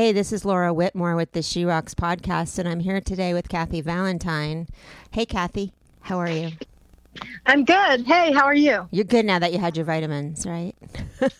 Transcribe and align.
Hey, 0.00 0.12
this 0.12 0.32
is 0.32 0.46
Laura 0.46 0.72
Whitmore 0.72 1.14
with 1.14 1.32
the 1.32 1.42
She 1.42 1.62
Rocks 1.62 1.92
podcast, 1.92 2.58
and 2.58 2.66
I'm 2.66 2.80
here 2.80 3.02
today 3.02 3.34
with 3.34 3.50
Kathy 3.50 3.82
Valentine. 3.82 4.66
Hey, 5.10 5.26
Kathy, 5.26 5.74
how 6.00 6.18
are 6.18 6.30
you? 6.30 6.52
I'm 7.44 7.66
good. 7.66 8.06
Hey, 8.06 8.32
how 8.32 8.46
are 8.46 8.54
you? 8.54 8.88
You're 8.92 9.04
good 9.04 9.26
now 9.26 9.38
that 9.38 9.52
you 9.52 9.58
had 9.58 9.76
your 9.76 9.84
vitamins, 9.84 10.46
right? 10.46 10.74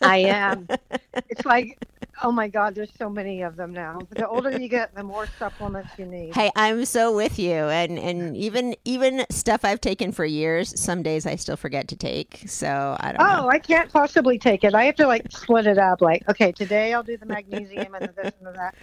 I 0.02 0.18
am. 0.18 0.68
It's 1.30 1.46
like, 1.46 1.82
oh 2.22 2.32
my 2.32 2.48
God, 2.48 2.74
there's 2.74 2.92
so 2.98 3.08
many 3.08 3.42
of 3.42 3.56
them 3.56 3.72
now. 3.72 3.98
The 4.10 4.28
older 4.28 4.50
you 4.58 4.68
get, 4.68 4.94
the 4.94 5.02
more 5.02 5.26
supplements 5.38 5.90
you 5.98 6.06
need. 6.06 6.34
Hey, 6.34 6.50
I'm 6.56 6.84
so 6.84 7.14
with 7.14 7.38
you, 7.38 7.52
and 7.52 7.98
and 7.98 8.36
even 8.36 8.74
even 8.84 9.24
stuff 9.30 9.64
I've 9.64 9.80
taken 9.80 10.12
for 10.12 10.24
years, 10.24 10.78
some 10.80 11.02
days 11.02 11.26
I 11.26 11.36
still 11.36 11.56
forget 11.56 11.88
to 11.88 11.96
take. 11.96 12.44
So 12.46 12.96
I 13.00 13.12
don't. 13.12 13.20
Oh, 13.20 13.42
know. 13.42 13.48
I 13.48 13.58
can't 13.58 13.92
possibly 13.92 14.38
take 14.38 14.64
it. 14.64 14.74
I 14.74 14.84
have 14.84 14.96
to 14.96 15.06
like 15.06 15.30
split 15.30 15.66
it 15.66 15.78
up. 15.78 16.00
Like, 16.00 16.28
okay, 16.28 16.52
today 16.52 16.94
I'll 16.94 17.02
do 17.02 17.16
the 17.16 17.26
magnesium 17.26 17.94
and 17.94 18.08
the 18.08 18.22
this 18.22 18.32
and 18.38 18.46
the 18.46 18.52
that. 18.52 18.74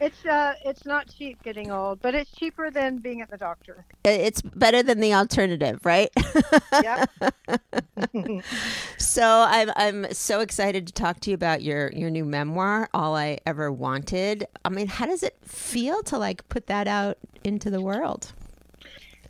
It's 0.00 0.24
uh, 0.26 0.54
it's 0.64 0.84
not 0.84 1.08
cheap 1.14 1.42
getting 1.42 1.70
old, 1.70 2.02
but 2.02 2.14
it's 2.14 2.30
cheaper 2.32 2.70
than 2.70 2.98
being 2.98 3.20
at 3.20 3.30
the 3.30 3.36
doctor. 3.36 3.84
It's 4.04 4.42
better 4.42 4.82
than 4.82 5.00
the 5.00 5.14
alternative, 5.14 5.80
right? 5.84 6.10
Yep. 6.72 7.10
So 8.98 9.44
I'm 9.48 9.70
I'm 9.76 10.12
so 10.12 10.40
excited 10.40 10.88
to 10.88 10.92
talk 10.92 11.20
to 11.20 11.30
you 11.30 11.34
about 11.34 11.62
your 11.62 11.92
your 11.92 12.10
new 12.10 12.24
memoir, 12.24 12.88
All 12.92 13.14
I 13.14 13.38
Ever 13.46 13.70
Wanted. 13.70 14.46
I 14.64 14.70
mean, 14.70 14.88
how 14.88 15.06
does 15.06 15.22
it 15.22 15.36
feel 15.44 16.02
to 16.04 16.18
like 16.18 16.48
put 16.48 16.66
that 16.66 16.88
out 16.88 17.18
into 17.44 17.70
the 17.70 17.80
world? 17.80 18.32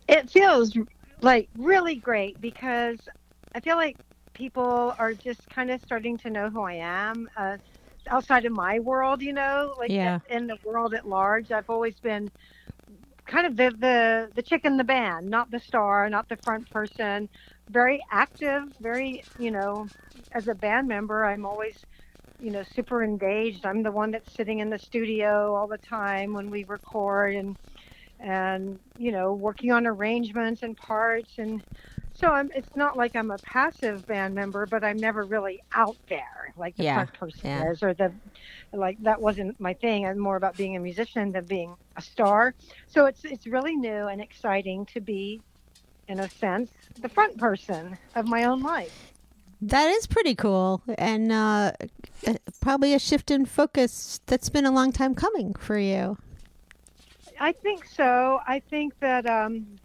it 0.08 0.30
feels 0.30 0.77
like 1.20 1.48
really 1.56 1.94
great 1.94 2.41
because 2.41 2.98
I 3.55 3.60
feel 3.60 3.77
like 3.77 3.96
people 4.33 4.94
are 4.98 5.14
just 5.14 5.48
kind 5.50 5.70
of 5.70 5.80
starting 5.83 6.19
to 6.19 6.30
know 6.30 6.50
who 6.50 6.62
I 6.62 6.74
am 6.74 7.28
uh, 7.36 7.56
outside 8.10 8.44
of 8.44 8.52
my 8.52 8.78
world, 8.80 9.22
you 9.22 9.32
know, 9.32 9.74
like 9.78 9.94
Yeah. 9.94 10.20
in 10.28 10.46
the 10.46 10.58
world 10.64 10.94
at 10.94 11.06
large. 11.06 11.50
I've 11.50 11.69
always 11.69 11.98
been 12.00 12.30
kind 13.27 13.47
of 13.47 13.56
the, 13.56 13.70
the, 13.78 14.30
the 14.34 14.42
chick 14.42 14.64
in 14.64 14.77
the 14.77 14.84
band, 14.84 15.28
not 15.28 15.50
the 15.50 15.58
star, 15.60 16.08
not 16.08 16.28
the 16.28 16.36
front 16.44 16.69
person, 16.70 17.28
very 17.69 18.00
active, 18.10 18.62
very, 18.80 19.25
you 19.36 19.50
know, 19.50 19.91
as 20.34 20.48
a 20.48 20.55
band 20.55 20.88
member, 20.88 21.25
I'm 21.25 21.44
always, 21.47 21.86
you 22.38 22.50
know, 22.50 22.62
super 22.62 23.02
engaged. 23.02 23.64
I'm 23.64 23.82
the 23.82 23.92
one 23.92 24.10
that's 24.12 24.34
sitting 24.34 24.58
in 24.60 24.70
the 24.70 24.78
studio 24.78 25.55
all 25.55 25.69
the 25.69 25.78
time 25.88 26.32
when 26.34 26.50
we 26.50 26.64
record 26.64 27.34
and, 27.34 27.56
and 28.20 28.78
you 28.97 29.12
know 29.12 29.34
working 29.34 29.72
on 29.72 29.86
arrangements 29.86 30.62
and 30.62 30.77
parts 30.77 31.34
and 31.38 31.62
so 32.25 32.33
I'm 32.33 32.50
it's 32.55 32.75
not 32.77 32.97
like 32.97 33.14
I'm 33.17 33.30
a 33.30 33.39
passive 33.39 34.06
band 34.06 34.34
member 34.34 34.67
but 34.67 34.83
I'm 34.84 34.98
never 35.00 35.25
really 35.25 35.62
out 35.75 35.97
there 36.08 36.55
like 36.56 36.77
the 36.77 36.84
Yeah, 36.84 36.94
front 36.94 37.12
person 37.12 37.41
yeah. 37.44 37.72
is 37.72 37.83
or 37.83 37.94
the 37.94 38.14
like 38.72 38.98
that 39.03 39.20
wasn't 39.20 39.58
my 39.61 39.75
thing 39.75 40.06
I'm 40.06 40.19
more 40.19 40.36
about 40.36 40.56
being 40.56 40.77
a 40.77 40.81
musician 40.81 41.33
than 41.33 41.44
being 41.47 41.77
a 41.97 42.03
star 42.03 42.55
so 42.86 43.06
it's 43.06 43.25
it's 43.25 43.47
really 43.47 43.77
new 43.77 44.06
and 44.08 44.20
exciting 44.20 44.86
to 44.94 45.00
be 45.00 45.42
in 46.08 46.20
a 46.20 46.28
sense 46.28 46.70
the 46.98 47.08
front 47.08 47.36
person 47.39 47.98
of 48.14 48.27
my 48.27 48.44
own 48.44 48.62
life 48.62 48.92
That 49.61 49.88
is 49.88 50.06
pretty 50.06 50.34
cool, 50.34 50.83
and 50.98 51.33
uh, 51.33 51.72
uh, 52.27 52.34
probably 52.61 52.92
a 52.94 52.98
shift 52.98 53.31
in 53.31 53.47
focus 53.47 54.20
that's 54.27 54.50
been 54.50 54.66
a 54.66 54.70
long 54.70 54.92
time 54.92 55.14
coming 55.14 55.55
for 55.55 55.78
you. 55.78 56.19
I 57.41 57.53
think 57.53 57.84
so. 57.84 58.41
I 58.47 58.61
think 58.61 58.98
that 59.00 59.27
um, 59.27 59.81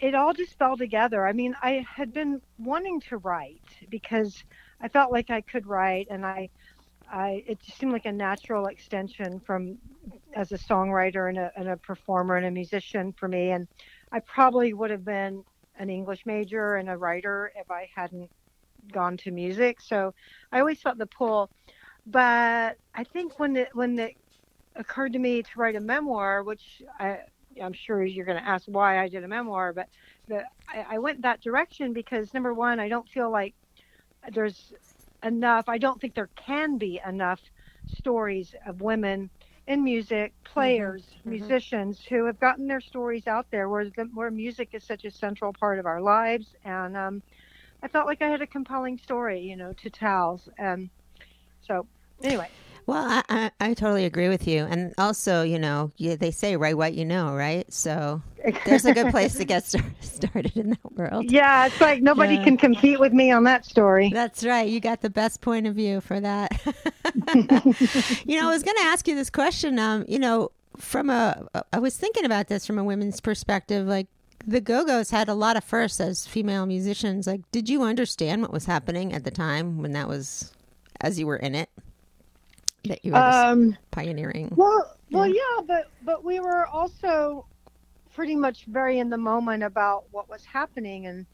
it 0.00 0.14
all 0.14 0.32
just 0.34 0.58
fell 0.58 0.76
together. 0.76 1.26
I 1.26 1.32
mean, 1.32 1.54
I 1.62 1.84
had 1.96 2.12
been 2.12 2.40
wanting 2.58 3.00
to 3.08 3.18
write 3.18 3.62
because 3.90 4.44
I 4.80 4.88
felt 4.88 5.12
like 5.12 5.30
I 5.30 5.40
could 5.40 5.66
write, 5.66 6.08
and 6.10 6.26
I, 6.26 6.50
I 7.10 7.44
it 7.46 7.60
just 7.60 7.78
seemed 7.78 7.92
like 7.92 8.06
a 8.06 8.12
natural 8.12 8.66
extension 8.66 9.40
from 9.40 9.78
as 10.34 10.52
a 10.52 10.58
songwriter 10.58 11.28
and 11.28 11.38
a, 11.38 11.50
and 11.56 11.68
a 11.68 11.76
performer 11.76 12.36
and 12.36 12.46
a 12.46 12.50
musician 12.50 13.12
for 13.18 13.28
me. 13.28 13.50
And 13.50 13.68
I 14.12 14.20
probably 14.20 14.72
would 14.74 14.90
have 14.90 15.04
been 15.04 15.44
an 15.78 15.90
English 15.90 16.26
major 16.26 16.76
and 16.76 16.88
a 16.90 16.96
writer 16.96 17.52
if 17.56 17.70
I 17.70 17.88
hadn't 17.94 18.30
gone 18.92 19.16
to 19.18 19.30
music. 19.30 19.80
So 19.80 20.14
I 20.52 20.60
always 20.60 20.80
felt 20.80 20.98
the 20.98 21.06
pull. 21.06 21.50
But 22.06 22.76
I 22.94 23.04
think 23.04 23.38
when 23.38 23.56
it 23.56 23.68
when 23.74 23.98
it 23.98 24.16
occurred 24.76 25.12
to 25.14 25.18
me 25.18 25.42
to 25.42 25.50
write 25.56 25.76
a 25.76 25.80
memoir, 25.80 26.42
which 26.42 26.82
I, 26.98 27.18
I'm 27.62 27.72
sure 27.72 28.04
you're 28.04 28.24
going 28.24 28.42
to 28.42 28.48
ask 28.48 28.64
why 28.66 29.02
I 29.02 29.08
did 29.08 29.24
a 29.24 29.28
memoir, 29.28 29.72
but 29.72 29.88
the, 30.28 30.44
I, 30.68 30.86
I 30.94 30.98
went 30.98 31.22
that 31.22 31.40
direction 31.40 31.92
because 31.92 32.32
number 32.34 32.54
one, 32.54 32.80
I 32.80 32.88
don't 32.88 33.08
feel 33.08 33.30
like 33.30 33.54
there's 34.32 34.72
enough. 35.22 35.68
I 35.68 35.78
don't 35.78 36.00
think 36.00 36.14
there 36.14 36.30
can 36.36 36.78
be 36.78 37.00
enough 37.06 37.40
stories 37.98 38.54
of 38.66 38.80
women 38.80 39.30
in 39.66 39.82
music, 39.82 40.32
players, 40.44 41.04
mhm. 41.24 41.30
musicians 41.30 42.04
who 42.04 42.26
have 42.26 42.38
gotten 42.38 42.66
their 42.66 42.80
stories 42.80 43.26
out 43.26 43.46
there, 43.50 43.68
where 43.68 43.84
the, 43.84 44.08
where 44.14 44.30
music 44.30 44.70
is 44.72 44.84
such 44.84 45.04
a 45.04 45.10
central 45.10 45.52
part 45.52 45.78
of 45.78 45.86
our 45.86 46.00
lives, 46.00 46.54
and 46.64 46.96
um, 46.96 47.22
I 47.82 47.88
felt 47.88 48.06
like 48.06 48.22
I 48.22 48.28
had 48.28 48.42
a 48.42 48.46
compelling 48.46 48.98
story, 48.98 49.40
you 49.40 49.56
know, 49.56 49.72
to 49.74 49.90
tell. 49.90 50.40
And 50.58 50.90
so, 51.66 51.86
anyway. 52.22 52.48
Well, 52.86 53.02
I, 53.08 53.22
I, 53.28 53.50
I 53.70 53.74
totally 53.74 54.04
agree 54.04 54.28
with 54.28 54.46
you, 54.46 54.64
and 54.64 54.92
also, 54.98 55.42
you 55.42 55.58
know, 55.58 55.90
you, 55.96 56.16
they 56.16 56.30
say 56.30 56.56
write 56.56 56.76
what 56.76 56.92
you 56.94 57.04
know, 57.06 57.34
right? 57.34 57.70
So 57.72 58.20
there's 58.66 58.84
a 58.84 58.92
good 58.92 59.10
place 59.10 59.34
to 59.36 59.44
get 59.46 59.64
start, 59.64 59.84
started 60.00 60.54
in 60.56 60.70
that 60.70 60.92
world. 60.92 61.30
Yeah, 61.30 61.66
it's 61.66 61.80
like 61.80 62.02
nobody 62.02 62.34
Yeah. 62.34 62.44
can 62.44 62.56
compete 62.58 63.00
with 63.00 63.12
me 63.14 63.30
on 63.30 63.44
that 63.44 63.64
story. 63.64 64.10
That's 64.12 64.44
right. 64.44 64.68
You 64.68 64.80
got 64.80 65.00
the 65.00 65.08
best 65.08 65.40
point 65.40 65.66
of 65.66 65.74
view 65.74 66.02
for 66.02 66.20
that. 66.20 66.52
you 67.34 68.38
know, 68.40 68.48
I 68.48 68.50
was 68.52 68.62
going 68.62 68.76
to 68.76 68.84
ask 68.84 69.08
you 69.08 69.14
this 69.14 69.30
question. 69.30 69.78
Um, 69.78 70.04
you 70.06 70.18
know, 70.18 70.50
from 70.76 71.08
a, 71.08 71.46
I 71.72 71.78
was 71.78 71.96
thinking 71.96 72.24
about 72.24 72.48
this 72.48 72.66
from 72.66 72.78
a 72.78 72.84
women's 72.84 73.20
perspective. 73.20 73.86
Like 73.86 74.08
the 74.46 74.60
Go 74.60 74.84
Go's 74.84 75.10
had 75.10 75.28
a 75.28 75.34
lot 75.34 75.56
of 75.56 75.64
firsts 75.64 76.00
as 76.00 76.26
female 76.26 76.66
musicians. 76.66 77.26
Like, 77.26 77.40
did 77.50 77.68
you 77.68 77.82
understand 77.82 78.42
what 78.42 78.52
was 78.52 78.66
happening 78.66 79.12
at 79.14 79.24
the 79.24 79.30
time 79.30 79.78
when 79.80 79.92
that 79.92 80.06
was, 80.08 80.52
as 81.00 81.18
you 81.18 81.26
were 81.26 81.36
in 81.36 81.54
it, 81.54 81.70
that 82.84 83.04
you 83.04 83.14
were 83.14 83.22
Um, 83.22 83.76
pioneering? 83.90 84.56
well, 84.56 84.96
well, 85.10 85.28
yeah, 85.28 85.62
but 85.66 85.86
but 86.02 86.24
we 86.24 86.40
were 86.40 86.66
also 86.66 87.46
pretty 88.14 88.36
much 88.36 88.64
very 88.66 88.98
in 88.98 89.10
the 89.10 89.18
moment 89.18 89.62
about 89.62 90.04
what 90.10 90.28
was 90.28 90.44
happening, 90.44 91.06
and 91.06 91.26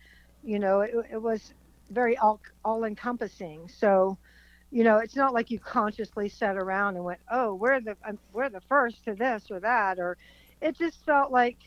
you 0.43 0.59
know, 0.59 0.81
it, 0.81 0.93
it 1.13 1.23
was 1.23 1.53
very 1.91 2.17
all 2.19 2.41
all 2.65 2.85
encompassing. 2.85 3.69
So, 3.69 4.19
you 4.71 4.85
know, 4.85 4.99
it's 4.99 5.17
not 5.17 5.33
like 5.35 5.51
you 5.51 5.59
consciously 5.59 6.29
sat 6.29 6.57
around 6.57 6.97
and 6.97 7.05
went, 7.05 7.21
"Oh, 7.31 7.55
we're 7.55 7.81
the 7.81 7.97
um, 8.09 8.19
we're 8.33 8.51
the 8.51 8.61
first 8.63 9.05
to 9.05 9.15
this 9.15 9.51
or 9.51 9.61
that," 9.61 9.99
or 9.99 10.17
it 10.61 10.77
just 10.77 11.05
felt 11.05 11.33
like, 11.33 11.59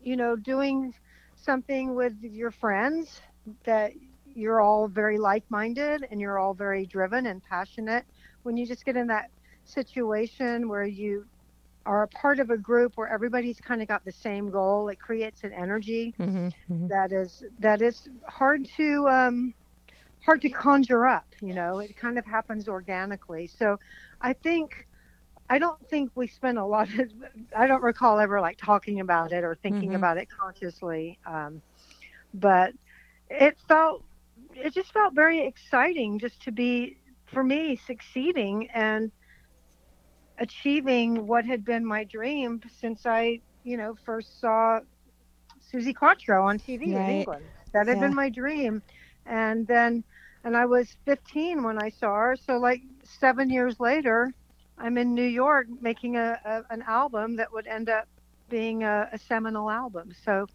you 0.00 0.16
know, 0.16 0.36
doing 0.36 0.92
something 1.36 1.94
with 1.94 2.14
your 2.22 2.50
friends 2.50 3.20
that 3.64 3.92
you're 4.24 4.60
all 4.60 4.88
very 4.88 5.18
like-minded 5.18 6.06
and 6.10 6.20
you're 6.20 6.38
all 6.38 6.54
very 6.54 6.86
driven 6.86 7.26
and 7.26 7.42
passionate. 7.42 8.04
When 8.42 8.56
you 8.56 8.66
just 8.66 8.84
get 8.84 8.96
in 8.96 9.06
that 9.08 9.30
situation 9.64 10.68
where 10.68 10.84
you 10.84 11.26
are 11.86 12.02
a 12.02 12.08
part 12.08 12.40
of 12.40 12.50
a 12.50 12.56
group 12.58 12.92
where 12.96 13.08
everybody's 13.08 13.60
kind 13.60 13.82
of 13.82 13.88
got 13.88 14.04
the 14.04 14.12
same 14.12 14.50
goal, 14.50 14.88
it 14.88 14.98
creates 15.00 15.44
an 15.44 15.52
energy 15.52 16.14
hmm 16.18 16.88
that 16.88 17.12
is 17.12 17.42
that 17.58 17.82
is 17.82 18.08
hard 18.28 18.66
to 18.76 19.08
um, 19.08 19.54
hard 20.24 20.40
to 20.42 20.50
conjure 20.50 21.06
up. 21.06 21.26
You 21.40 21.54
know, 21.54 21.80
it 21.80 21.96
kind 21.96 22.18
of 22.18 22.26
happens 22.26 22.68
organically. 22.68 23.46
So, 23.46 23.78
I 24.20 24.34
think 24.34 24.86
I 25.48 25.58
don't 25.58 25.78
think 25.88 26.10
we 26.14 26.26
spend 26.28 26.58
a 26.58 26.64
lot 26.64 26.88
of. 26.98 27.10
I 27.56 27.66
don't 27.66 27.82
recall 27.82 28.18
ever 28.18 28.40
like 28.40 28.58
talking 28.58 29.00
about 29.00 29.32
it 29.32 29.44
or 29.44 29.56
thinking 29.56 29.94
Mhm. 29.94 29.94
about 29.94 30.18
it 30.18 30.28
consciously. 30.30 31.18
Um, 31.26 31.62
but 32.34 32.72
it 33.30 33.56
felt 33.68 34.04
it 34.54 34.74
just 34.74 34.92
felt 34.92 35.14
very 35.14 35.46
exciting 35.46 36.18
just 36.18 36.42
to 36.42 36.52
be 36.52 36.96
for 37.32 37.44
me 37.44 37.76
succeeding 37.76 38.68
and 38.74 39.12
achieving 40.38 41.26
what 41.26 41.44
had 41.44 41.64
been 41.64 41.84
my 41.86 42.04
dream 42.04 42.60
since 42.68 43.06
I, 43.06 43.40
you 43.64 43.76
know, 43.76 43.94
first 44.04 44.40
saw 44.40 44.80
Suzi 45.72 45.94
Quatro 45.94 46.46
on 46.46 46.58
TV 46.58 46.96
in 46.96 47.08
England. 47.08 47.50
That 47.74 47.88
had 47.88 47.98
Yeah. 47.98 48.00
been 48.00 48.14
my 48.14 48.30
dream. 48.30 48.82
And 49.26 49.66
then, 49.66 50.04
and 50.44 50.56
I 50.56 50.66
was 50.66 50.96
15 51.04 51.62
when 51.62 51.78
I 51.82 51.90
saw 51.90 52.14
her. 52.14 52.36
So, 52.36 52.58
like 52.58 52.80
seven 53.04 53.50
years 53.50 53.78
later, 53.80 54.32
I'm 54.78 54.98
in 54.98 55.14
New 55.14 55.26
York 55.26 55.66
making 55.80 56.16
a, 56.16 56.38
a 56.44 56.62
an 56.70 56.82
album 56.86 57.36
that 57.36 57.52
would 57.52 57.66
end 57.66 57.88
up 57.88 58.06
being 58.48 58.82
a, 58.82 59.08
a 59.12 59.18
seminal 59.18 59.70
album. 59.70 60.10
So, 60.24 60.46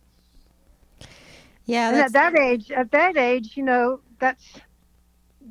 Yeah, 1.66 1.92
at 2.00 2.14
that 2.14 2.36
age, 2.38 2.72
at 2.72 2.92
that 2.92 3.18
age, 3.18 3.54
you 3.56 3.64
know, 3.64 4.02
that's 4.20 4.60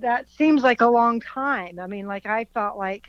that 0.00 0.28
seems 0.28 0.62
like 0.62 0.80
a 0.80 0.86
long 0.86 1.20
time. 1.20 1.78
I 1.78 1.86
mean, 1.86 2.06
like 2.06 2.26
I 2.26 2.44
felt 2.54 2.76
like 2.78 3.04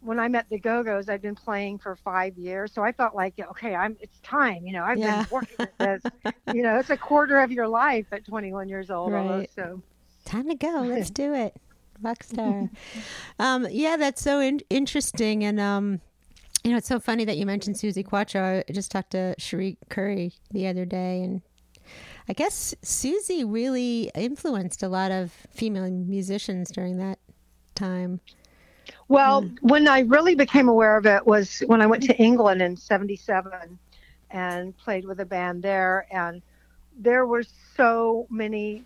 when 0.00 0.18
I 0.20 0.28
met 0.28 0.46
the 0.50 0.58
Go 0.58 0.82
Go's, 0.82 1.08
I'd 1.08 1.22
been 1.22 1.34
playing 1.34 1.78
for 1.78 1.96
five 1.96 2.36
years, 2.36 2.72
so 2.72 2.82
I 2.82 2.92
felt 2.92 3.14
like, 3.14 3.34
okay, 3.38 3.74
I'm. 3.74 3.96
It's 4.00 4.18
time. 4.20 4.66
You 4.66 4.74
know, 4.74 4.84
I've 4.84 4.98
Yeah. 4.98 5.18
been 5.22 5.26
working 5.30 5.56
at 5.60 5.78
this. 5.78 6.02
you 6.54 6.62
know, 6.62 6.78
it's 6.78 6.90
a 6.90 6.96
quarter 6.96 7.38
of 7.40 7.50
your 7.50 7.66
life 7.68 8.06
at 8.12 8.24
21 8.26 8.68
years 8.68 8.90
old, 8.90 9.12
Right. 9.12 9.20
almost. 9.20 9.54
So 9.54 9.82
time 10.26 10.48
to 10.48 10.54
go. 10.54 10.82
Let's 10.82 11.10
do 11.22 11.32
it. 11.34 11.54
rock 12.02 12.22
star. 12.22 12.68
um, 13.38 13.66
yeah, 13.70 13.96
that's 13.96 14.20
so 14.22 14.40
in- 14.40 14.60
interesting. 14.68 15.42
And, 15.44 15.58
um, 15.60 16.00
you 16.62 16.70
know, 16.70 16.76
it's 16.78 16.88
so 16.88 16.98
funny 17.00 17.24
that 17.24 17.36
you 17.38 17.46
mentioned 17.46 17.76
Suzi 17.76 18.04
Quatro. 18.04 18.62
I 18.68 18.72
just 18.72 18.90
talked 18.90 19.12
to 19.12 19.34
Cherie 19.38 19.78
Currie 19.90 20.32
the 20.50 20.66
other 20.66 20.84
day, 20.84 21.22
and 21.22 21.40
I 22.28 22.32
guess 22.32 22.74
Suzi 22.82 23.44
really 23.46 24.10
influenced 24.14 24.82
a 24.82 24.88
lot 24.88 25.10
of 25.10 25.32
female 25.50 25.90
musicians 25.90 26.70
during 26.70 26.96
that 26.98 27.18
time. 27.74 28.20
Well, 29.08 29.42
mm. 29.42 29.58
when 29.60 29.88
I 29.88 30.00
really 30.00 30.34
became 30.34 30.68
aware 30.68 30.96
of 30.96 31.06
it 31.06 31.26
was 31.26 31.60
when 31.66 31.80
I 31.80 31.86
went 31.86 32.02
to 32.04 32.16
England 32.16 32.62
in 32.62 32.76
77 32.76 33.78
and 34.30 34.76
played 34.76 35.04
with 35.04 35.20
a 35.20 35.24
band 35.24 35.62
there. 35.62 36.06
And 36.10 36.42
there 36.98 37.26
were 37.26 37.44
so 37.76 38.26
many 38.30 38.84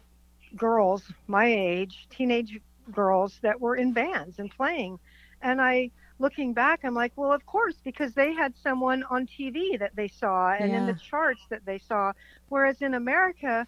girls 0.56 1.02
my 1.26 1.46
age, 1.46 2.06
teenage 2.11 2.61
girls, 2.90 3.38
that 3.43 3.61
were 3.61 3.76
in 3.76 3.93
bands 3.93 4.38
and 4.38 4.50
playing. 4.50 4.99
And 5.43 5.61
I, 5.61 5.90
looking 6.19 6.53
back, 6.53 6.81
I'm 6.85 6.94
like, 6.94 7.12
well, 7.17 7.32
of 7.32 7.44
course, 7.47 7.76
because 7.82 8.12
they 8.15 8.32
had 8.32 8.55
someone 8.56 9.05
on 9.05 9.26
TV 9.26 9.79
that 9.79 9.94
they 9.94 10.09
saw 10.09 10.53
and 10.53 10.70
yeah. 10.70 10.79
in 10.79 10.87
the 10.87 10.94
charts 10.94 11.43
that 11.50 11.65
they 11.65 11.79
saw. 11.79 12.12
Whereas 12.49 12.82
in 12.82 12.94
America, 12.94 13.67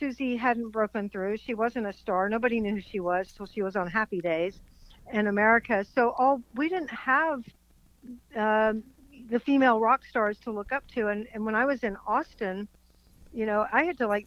Suzi 0.00 0.38
hadn't 0.38 0.70
broken 0.70 1.08
through. 1.08 1.36
She 1.36 1.54
wasn't 1.54 1.86
a 1.86 1.92
star. 1.92 2.28
Nobody 2.28 2.60
knew 2.60 2.76
who 2.76 2.80
she 2.80 3.00
was 3.00 3.32
till 3.32 3.46
she 3.46 3.62
was 3.62 3.76
on 3.76 3.86
Happy 3.88 4.20
Days 4.20 4.60
in 5.12 5.26
America. 5.26 5.84
So 5.94 6.10
all 6.16 6.40
we 6.54 6.68
didn't 6.68 6.90
have 6.90 7.44
um, 8.36 8.82
the 9.28 9.40
female 9.40 9.80
rock 9.80 10.04
stars 10.04 10.38
to 10.40 10.50
look 10.50 10.72
up 10.72 10.86
to. 10.94 11.08
And, 11.08 11.26
and 11.34 11.44
when 11.44 11.54
I 11.54 11.64
was 11.64 11.82
in 11.82 11.96
Austin, 12.06 12.68
you 13.32 13.46
know, 13.46 13.66
I 13.72 13.84
had 13.84 13.98
to 13.98 14.06
like 14.06 14.26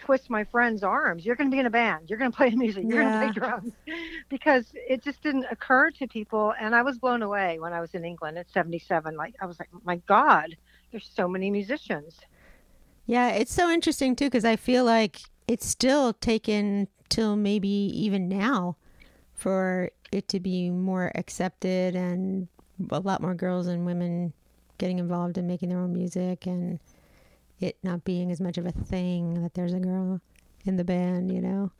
twist 0.00 0.30
my 0.30 0.44
friend's 0.44 0.82
arms. 0.82 1.24
You're 1.24 1.36
going 1.36 1.50
to 1.50 1.54
be 1.54 1.60
in 1.60 1.66
a 1.66 1.70
band. 1.70 2.10
You're 2.10 2.18
going 2.18 2.30
to 2.32 2.36
play 2.36 2.50
music. 2.50 2.84
You're 2.86 3.02
yeah. 3.02 3.20
going 3.20 3.34
to 3.34 3.40
play 3.40 3.48
drums, 3.48 3.72
because 4.28 4.66
it 4.74 5.02
just 5.02 5.22
didn't 5.22 5.46
occur 5.50 5.90
to 5.92 6.06
people. 6.06 6.54
And 6.60 6.74
I 6.74 6.82
was 6.82 6.98
blown 6.98 7.22
away 7.22 7.58
when 7.58 7.72
I 7.72 7.80
was 7.80 7.94
in 7.94 8.04
England 8.04 8.38
at 8.38 8.50
77. 8.50 9.16
Like 9.16 9.34
I 9.40 9.46
was 9.46 9.58
like, 9.58 9.68
my 9.84 9.96
God, 10.06 10.56
there's 10.90 11.10
so 11.14 11.28
many 11.28 11.50
musicians. 11.50 12.20
Yeah, 13.06 13.30
it's 13.30 13.52
so 13.52 13.70
interesting 13.70 14.14
too 14.14 14.26
because 14.26 14.44
I 14.44 14.56
feel 14.56 14.84
like 14.84 15.20
it's 15.48 15.66
still 15.66 16.12
taken 16.12 16.86
till 17.08 17.34
maybe 17.34 17.68
even 17.68 18.28
now 18.28 18.76
for 19.34 19.90
it 20.12 20.28
to 20.28 20.38
be 20.38 20.70
more 20.70 21.10
accepted 21.14 21.96
and 21.96 22.46
a 22.90 23.00
lot 23.00 23.20
more 23.20 23.34
girls 23.34 23.66
and 23.66 23.84
women 23.84 24.32
getting 24.78 24.98
involved 24.98 25.38
in 25.38 25.46
making 25.46 25.68
their 25.68 25.78
own 25.78 25.92
music 25.92 26.46
and 26.46 26.78
it 27.60 27.76
not 27.82 28.04
being 28.04 28.30
as 28.30 28.40
much 28.40 28.58
of 28.58 28.66
a 28.66 28.72
thing 28.72 29.42
that 29.42 29.54
there's 29.54 29.72
a 29.72 29.80
girl 29.80 30.20
in 30.64 30.76
the 30.76 30.84
band, 30.84 31.32
you 31.32 31.40
know. 31.40 31.70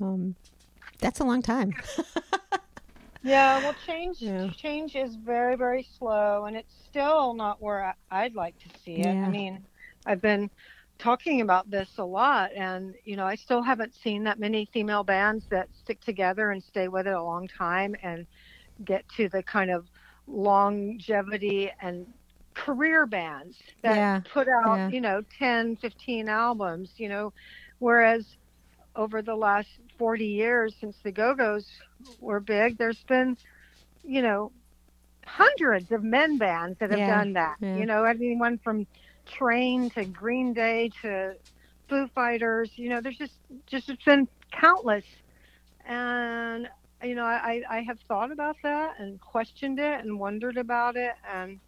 Um, 0.00 0.34
that's 1.00 1.20
a 1.20 1.24
long 1.24 1.42
time. 1.42 1.74
yeah, 3.22 3.60
well, 3.60 3.74
change 3.86 4.20
yeah. 4.20 4.50
change 4.50 4.96
is 4.96 5.16
very 5.16 5.56
very 5.56 5.86
slow, 5.98 6.44
and 6.46 6.56
it's 6.56 6.74
still 6.90 7.34
not 7.34 7.62
where 7.62 7.94
I, 8.10 8.24
would 8.24 8.34
like 8.34 8.58
to 8.60 8.68
see 8.84 8.94
it. 8.94 9.06
Yeah. 9.06 9.26
I 9.26 9.28
mean, 9.28 9.64
I've 10.06 10.20
been 10.20 10.50
talking 10.98 11.40
about 11.40 11.70
this 11.70 11.88
a 11.98 12.04
lot 12.04 12.52
and 12.54 12.94
you 13.04 13.16
know 13.16 13.26
i 13.26 13.34
still 13.34 13.60
haven't 13.60 13.92
seen 13.94 14.22
that 14.22 14.38
many 14.38 14.68
female 14.72 15.02
bands 15.02 15.44
that 15.50 15.68
stick 15.82 16.00
together 16.00 16.52
and 16.52 16.62
stay 16.62 16.86
with 16.86 17.06
it 17.06 17.12
a 17.12 17.22
long 17.22 17.48
time 17.48 17.96
and 18.02 18.26
get 18.84 19.04
to 19.08 19.28
the 19.28 19.42
kind 19.42 19.72
of 19.72 19.86
longevity 20.26 21.70
and 21.82 22.06
career 22.54 23.06
bands 23.06 23.58
that 23.82 23.96
yeah. 23.96 24.20
put 24.32 24.48
out 24.48 24.76
yeah. 24.76 24.88
you 24.88 25.00
know 25.00 25.22
10 25.38 25.76
15 25.76 26.28
albums 26.28 26.90
you 26.96 27.08
know 27.08 27.32
whereas 27.78 28.24
over 28.96 29.22
the 29.22 29.34
last 29.34 29.68
40 29.98 30.24
years 30.24 30.74
since 30.80 30.96
the 31.02 31.10
go-go's 31.10 31.66
were 32.20 32.40
big 32.40 32.78
there's 32.78 33.02
been 33.08 33.36
you 34.04 34.22
know 34.22 34.52
hundreds 35.26 35.90
of 35.90 36.04
men 36.04 36.38
bands 36.38 36.78
that 36.78 36.90
have 36.90 36.98
yeah. 36.98 37.18
done 37.18 37.32
that 37.32 37.56
you 37.60 37.86
know 37.86 38.04
anyone 38.04 38.58
from 38.58 38.86
Train 39.26 39.90
to 39.90 40.04
Green 40.04 40.52
Day 40.52 40.90
to 41.02 41.34
Foo 41.88 42.08
Fighters. 42.14 42.70
You 42.76 42.90
know, 42.90 43.00
there's 43.00 43.18
just 43.18 43.34
just 43.66 43.88
it's 43.88 44.04
been 44.04 44.28
countless, 44.52 45.04
and 45.86 46.68
you 47.02 47.14
know, 47.14 47.24
I 47.24 47.62
I 47.68 47.80
have 47.82 47.98
thought 48.08 48.30
about 48.30 48.56
that 48.62 48.98
and 48.98 49.20
questioned 49.20 49.78
it 49.78 50.00
and 50.04 50.18
wondered 50.18 50.56
about 50.56 50.96
it, 50.96 51.14
and 51.32 51.58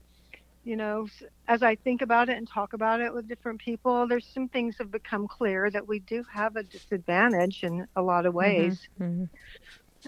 you 0.66 0.76
know, 0.76 1.08
as 1.48 1.62
I 1.62 1.76
think 1.76 2.02
about 2.02 2.28
it 2.28 2.36
and 2.36 2.48
talk 2.48 2.74
about 2.74 3.00
it 3.00 3.14
with 3.14 3.28
different 3.28 3.60
people, 3.60 4.08
there's 4.08 4.26
some 4.26 4.48
things 4.48 4.76
have 4.78 4.90
become 4.90 5.28
clear 5.28 5.70
that 5.70 5.86
we 5.88 6.00
do 6.00 6.24
have 6.32 6.56
a 6.56 6.64
disadvantage 6.64 7.62
in 7.62 7.86
a 7.96 8.02
lot 8.02 8.26
of 8.26 8.34
mm-hmm, 8.40 8.74
ways. 8.74 8.88
Mm-hmm. 9.00 9.24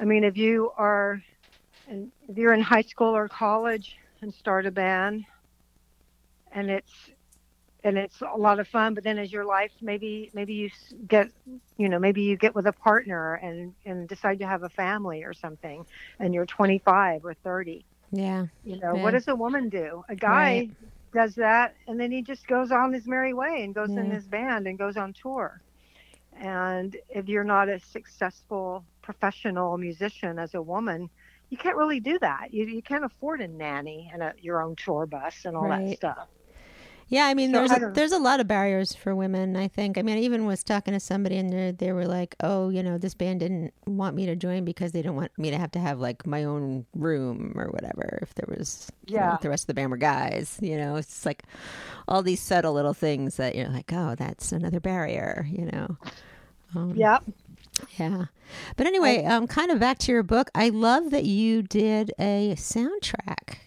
I 0.01 0.05
mean, 0.05 0.25
if 0.25 0.37
you 0.37 0.73
are, 0.77 1.23
if 1.87 2.37
you're 2.37 2.55
in 2.55 2.61
high 2.61 2.83
school 2.83 3.17
or 3.17 3.29
college 3.29 3.97
and 4.21 4.35
start 4.35 4.67
a 4.67 4.73
band, 4.73 5.25
and 6.53 6.71
it's 6.71 7.11
and 7.85 7.99
it's 7.99 8.21
a 8.23 8.37
lot 8.37 8.59
of 8.59 8.69
fun 8.69 8.95
but 8.95 9.05
then 9.05 9.19
as 9.19 9.33
your 9.33 9.45
life 9.45 9.73
maybe 9.81 10.31
maybe 10.35 10.55
you 10.55 10.71
get 11.07 11.29
you 11.77 11.89
know 11.89 11.99
maybe 11.99 12.23
you 12.23 12.37
get 12.37 12.55
with 12.55 12.67
a 12.67 12.73
partner 12.73 13.35
and 13.35 13.75
and 13.85 14.09
decide 14.09 14.39
to 14.41 14.47
have 14.47 14.63
a 14.63 14.69
family 14.71 15.23
or 15.25 15.33
something 15.33 15.87
and 16.19 16.35
you're 16.35 16.47
25 16.47 17.25
or 17.25 17.35
30 17.35 17.85
yeah 18.11 18.47
you 18.65 18.79
know 18.79 18.95
yeah. 18.95 19.03
what 19.03 19.13
does 19.13 19.29
a 19.29 19.35
woman 19.35 19.69
do 19.69 20.05
a 20.09 20.17
guy 20.17 20.29
right. 20.31 20.71
does 21.13 21.35
that 21.35 21.75
and 21.87 22.01
then 22.01 22.11
he 22.11 22.23
just 22.23 22.47
goes 22.47 22.71
on 22.71 22.93
his 22.93 23.07
merry 23.07 23.35
way 23.35 23.63
and 23.63 23.75
goes 23.75 23.91
yeah. 23.91 24.01
in 24.01 24.11
his 24.11 24.27
band 24.27 24.67
and 24.67 24.79
goes 24.79 24.97
on 24.97 25.13
tour 25.13 25.61
and 26.41 26.97
if 27.09 27.29
you're 27.29 27.45
not 27.45 27.69
a 27.69 27.79
successful 27.81 28.85
professional 29.03 29.77
musician 29.77 30.39
as 30.39 30.55
a 30.55 30.63
woman 30.63 31.11
you 31.51 31.57
can't 31.57 31.77
really 31.77 32.01
do 32.01 32.19
that 32.19 32.53
you, 32.53 32.65
you 32.65 32.83
can't 32.83 33.05
afford 33.05 33.41
a 33.41 33.49
nanny 33.49 34.11
and 34.13 34.23
a, 34.23 34.33
your 34.41 34.63
own 34.63 34.75
tour 34.77 35.07
bus 35.07 35.45
and 35.45 35.57
all 35.57 35.67
right. 35.67 35.89
that 35.89 35.97
stuff 35.97 36.29
yeah, 37.09 37.25
I 37.27 37.35
mean, 37.35 37.53
so 37.53 37.59
there's 37.59 37.71
I 37.71 37.77
a, 37.77 37.91
there's 37.91 38.13
a 38.13 38.19
lot 38.19 38.39
of 38.39 38.47
barriers 38.47 38.95
for 38.95 39.15
women. 39.15 39.57
I 39.57 39.69
think. 39.69 39.97
I 39.97 40.03
mean, 40.03 40.19
I 40.19 40.21
even 40.21 40.45
was 40.45 40.63
talking 40.63 40.93
to 40.93 41.01
somebody, 41.01 41.39
and 41.39 41.51
they 41.51 41.71
they 41.71 41.93
were 41.93 42.07
like, 42.07 42.37
"Oh, 42.43 42.69
you 42.69 42.83
know, 42.83 42.99
this 42.99 43.15
band 43.15 43.41
didn't 43.41 43.73
want 43.87 44.15
me 44.15 44.27
to 44.27 44.37
join 44.37 44.65
because 44.65 44.93
they 44.93 45.01
didn't 45.01 45.17
want 45.17 45.37
me 45.39 45.51
to 45.51 45.57
have 45.57 45.71
to 45.73 45.79
have 45.79 46.01
like 46.01 46.27
my 46.27 46.45
own 46.45 46.85
room 46.95 47.55
or 47.57 47.69
whatever. 47.69 48.19
If 48.21 48.35
there 48.35 48.47
was, 48.49 48.93
yeah, 49.07 49.25
you 49.25 49.31
know, 49.33 49.39
the 49.41 49.49
rest 49.49 49.63
of 49.65 49.67
the 49.69 49.75
band 49.75 49.91
were 49.91 49.97
guys. 49.97 50.59
You 50.61 50.77
know, 50.77 50.97
it's 50.97 51.25
like 51.25 51.45
all 52.07 52.23
these 52.23 52.41
subtle 52.41 52.75
little 52.75 52.95
things 52.95 53.37
that 53.37 53.55
you're 53.55 53.69
like, 53.69 53.91
oh, 53.93 54.15
that's 54.15 54.53
another 54.53 54.81
barrier. 54.81 55.47
You 55.51 55.67
know. 55.67 55.97
Um, 56.75 56.95
yep. 56.95 57.25
Yeah. 57.97 58.27
But 58.77 58.87
anyway, 58.87 59.25
um, 59.25 59.47
kind 59.47 59.71
of 59.71 59.79
back 59.79 59.99
to 60.01 60.13
your 60.13 60.23
book. 60.23 60.51
I 60.55 60.69
love 60.69 61.11
that 61.11 61.25
you 61.25 61.63
did 61.63 62.13
a 62.19 62.55
soundtrack 62.57 63.59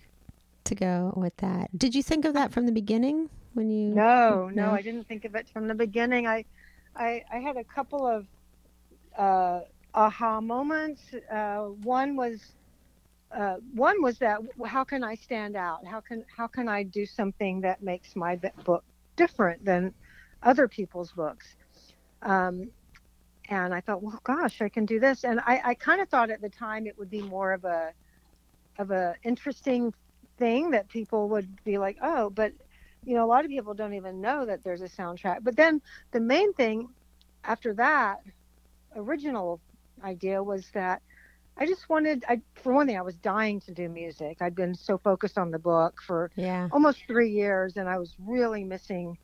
to 0.72 0.76
go 0.76 1.14
with 1.16 1.36
that. 1.38 1.78
Did 1.78 1.94
you 1.94 2.02
think 2.02 2.26
of 2.26 2.34
that 2.34 2.52
from 2.52 2.66
the 2.66 2.72
beginning 2.72 3.30
when 3.54 3.70
you? 3.70 3.94
No, 3.94 4.50
no, 4.54 4.68
no 4.68 4.72
I 4.72 4.82
didn't 4.82 5.08
think 5.08 5.26
of 5.26 5.36
it 5.36 5.48
from 5.50 5.68
the 5.68 5.76
beginning. 5.76 6.28
I, 6.28 6.46
I, 6.96 7.24
I 7.32 7.38
had 7.40 7.58
a 7.58 7.64
couple 7.64 8.08
of 8.08 8.26
uh, 9.18 9.62
aha 9.94 10.40
moments. 10.40 11.02
Uh, 11.30 11.66
one 11.84 12.16
was, 12.16 12.54
uh, 13.38 13.58
one 13.74 14.02
was 14.02 14.18
that 14.20 14.40
how 14.66 14.86
can 14.86 15.04
I 15.04 15.16
stand 15.16 15.58
out? 15.58 15.86
How 15.86 16.00
can 16.00 16.24
how 16.36 16.48
can 16.48 16.70
I 16.70 16.84
do 16.84 17.06
something 17.06 17.62
that 17.62 17.84
makes 17.84 18.16
my 18.16 18.38
book 18.64 18.84
different 19.18 19.64
than 19.66 19.94
other 20.42 20.68
people's 20.68 21.12
books? 21.12 21.56
Um, 22.22 22.72
and 23.50 23.74
I 23.74 23.82
thought, 23.82 24.02
well, 24.02 24.20
gosh, 24.24 24.62
I 24.62 24.70
can 24.70 24.86
do 24.86 25.00
this. 25.02 25.26
And 25.26 25.42
I, 25.42 25.62
I 25.66 25.74
kind 25.74 26.00
of 26.00 26.08
thought 26.08 26.30
at 26.30 26.42
the 26.42 26.50
time 26.50 26.88
it 26.88 26.98
would 26.98 27.10
be 27.10 27.22
more 27.22 27.52
of 27.52 27.66
a 27.66 27.92
of 28.80 28.92
a 28.92 29.16
interesting 29.24 29.94
thing 30.42 30.72
that 30.72 30.90
people 30.90 31.30
would 31.30 31.64
be 31.64 31.78
like, 31.78 31.98
oh, 32.02 32.32
but 32.32 32.52
you 33.06 33.14
know, 33.14 33.24
a 33.24 33.30
lot 33.30 33.46
of 33.46 33.52
people 33.52 33.76
don't 33.76 33.94
even 33.94 34.22
know 34.22 34.44
that 34.44 34.64
there's 34.64 34.82
a 34.82 34.90
soundtrack. 34.90 35.44
But 35.44 35.56
then 35.56 35.82
the 36.12 36.20
main 36.20 36.52
thing 36.54 36.90
after 37.44 37.76
that 37.76 38.22
original 38.96 39.60
idea 40.04 40.42
was 40.42 40.66
that 40.74 41.04
I 41.58 41.68
just 41.68 41.90
wanted, 41.90 42.26
I, 42.28 42.42
for 42.56 42.74
one 42.74 42.88
thing, 42.88 42.98
I 42.98 43.04
was 43.04 43.16
dying 43.18 43.60
to 43.62 43.72
do 43.72 43.88
music. 43.88 44.38
I'd 44.42 44.56
been 44.56 44.74
so 44.74 44.98
focused 44.98 45.38
on 45.38 45.52
the 45.52 45.60
book 45.60 46.02
for 46.02 46.32
yeah. 46.36 46.68
almost 46.72 47.06
three 47.08 47.30
years, 47.30 47.78
and 47.78 47.88
I 47.88 48.00
was 48.00 48.16
really 48.18 48.64
missing 48.64 49.18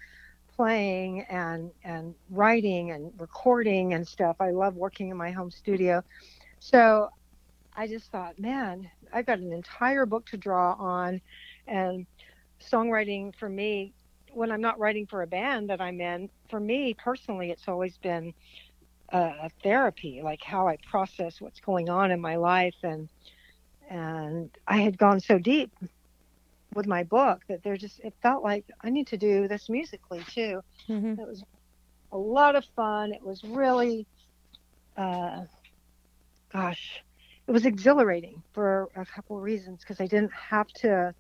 playing 0.55 1.21
and 1.29 1.71
and 1.83 2.15
writing 2.29 2.91
and 2.91 3.12
recording 3.19 3.93
and 3.93 4.07
stuff. 4.07 4.36
I 4.39 4.51
love 4.51 4.75
working 4.75 5.09
in 5.09 5.17
my 5.17 5.31
home 5.31 5.50
studio. 5.50 6.03
So 6.59 7.09
I 7.75 7.88
just 7.88 8.12
thought, 8.12 8.39
man, 8.39 8.89
I've 9.13 9.25
got 9.25 9.39
an 9.39 9.53
entire 9.53 10.05
book 10.05 10.25
to 10.27 10.37
draw 10.37 10.73
on, 10.73 11.21
and 11.67 12.05
songwriting 12.59 13.35
for 13.35 13.49
me, 13.49 13.93
when 14.31 14.51
I'm 14.51 14.61
not 14.61 14.79
writing 14.79 15.05
for 15.07 15.21
a 15.21 15.27
band 15.27 15.69
that 15.69 15.81
I'm 15.81 15.99
in, 16.01 16.29
for 16.49 16.59
me 16.59 16.93
personally, 16.93 17.51
it's 17.51 17.67
always 17.67 17.97
been 17.97 18.33
a 19.09 19.49
therapy, 19.63 20.21
like 20.21 20.43
how 20.43 20.67
I 20.67 20.77
process 20.89 21.39
what's 21.39 21.59
going 21.59 21.89
on 21.89 22.11
in 22.11 22.19
my 22.19 22.35
life, 22.35 22.75
and 22.83 23.09
and 23.89 24.49
I 24.67 24.77
had 24.77 24.97
gone 24.97 25.21
so 25.21 25.39
deep 25.39 25.71
with 26.73 26.87
my 26.87 27.03
book 27.03 27.41
that 27.47 27.63
there 27.63 27.77
just 27.77 27.99
it 28.01 28.13
felt 28.21 28.43
like 28.43 28.65
I 28.81 28.89
need 28.89 29.07
to 29.07 29.17
do 29.17 29.47
this 29.47 29.69
musically 29.69 30.23
too. 30.29 30.61
Mm-hmm. 30.89 31.19
It 31.21 31.27
was 31.27 31.43
a 32.11 32.17
lot 32.17 32.55
of 32.55 32.65
fun. 32.75 33.13
It 33.13 33.23
was 33.23 33.43
really, 33.43 34.05
uh, 34.97 35.45
gosh, 36.51 37.01
it 37.48 37.51
was 37.51 37.66
exhilarating 37.66 38.44
for 38.54 38.89
a 38.96 39.06
couple 39.06 39.38
of 39.38 39.44
reasons 39.44 39.80
because 39.82 40.01
I 40.01 40.08
didn't 40.08 40.34
have 40.50 40.68
to. 40.82 41.13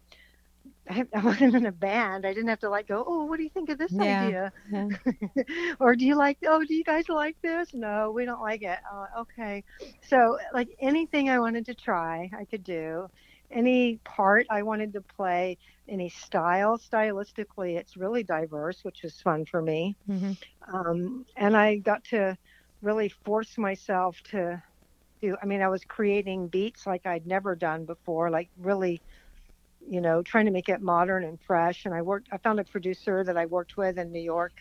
I, 0.89 1.05
I 1.15 1.23
wasn't 1.23 1.55
in 1.55 1.65
a 1.65 1.71
band. 1.71 2.25
I 2.25 2.33
didn't 2.33 2.49
have 2.49 2.59
to 2.59 2.69
like 2.69 2.87
go. 2.87 3.03
Oh, 3.07 3.25
what 3.25 3.37
do 3.37 3.43
you 3.43 3.49
think 3.49 3.69
of 3.69 3.77
this 3.77 3.99
Yeah. 3.99 3.99
idea? 3.99 4.51
Yeah. 4.69 4.89
or 5.79 5.95
do 5.95 6.05
you 6.05 6.15
like? 6.15 6.37
Oh, 6.45 6.63
do 6.63 6.73
you 6.73 6.83
guys 6.83 7.09
like 7.09 7.35
this? 7.43 7.69
No, 7.73 8.11
we 8.11 8.25
don't 8.25 8.41
like 8.41 8.61
it. 8.63 8.79
Uh, 8.91 9.21
okay, 9.21 9.63
so 10.01 10.37
like 10.53 10.69
anything 10.81 11.29
I 11.29 11.39
wanted 11.39 11.65
to 11.67 11.75
try, 11.75 12.29
I 12.37 12.45
could 12.45 12.63
do. 12.63 13.07
Any 13.51 13.99
part 14.05 14.45
I 14.49 14.63
wanted 14.63 14.93
to 14.93 15.01
play, 15.15 15.57
any 15.89 16.09
style, 16.09 16.77
stylistically, 16.77 17.77
it's 17.77 17.95
really 17.97 18.23
diverse, 18.23 18.79
which 18.83 19.01
was 19.03 19.19
fun 19.21 19.45
for 19.45 19.61
me 19.61 19.95
hmm 20.07 20.33
um, 20.73 21.25
and 21.35 21.55
I 21.55 21.77
got 21.77 22.03
to 22.05 22.37
really 22.81 23.09
force 23.09 23.57
myself 23.57 24.17
to 24.31 24.61
do. 25.21 25.35
I 25.41 25.45
mean, 25.45 25.61
I 25.61 25.67
was 25.67 25.83
creating 25.85 26.47
beats 26.47 26.85
like 26.85 27.05
I'd 27.05 27.27
never 27.27 27.55
done 27.55 27.85
before, 27.85 28.29
like 28.29 28.49
really, 28.57 29.01
you 29.89 30.01
know, 30.01 30.21
trying 30.21 30.45
to 30.45 30.51
make 30.51 30.69
it 30.69 30.81
modern 30.81 31.23
and 31.23 31.39
fresh. 31.41 31.85
And 31.85 31.93
I 31.93 32.01
worked. 32.01 32.29
I 32.31 32.37
found 32.37 32.59
a 32.59 32.63
producer 32.63 33.23
that 33.23 33.37
I 33.37 33.45
worked 33.45 33.77
with 33.77 33.97
in 33.97 34.11
New 34.11 34.21
York 34.21 34.53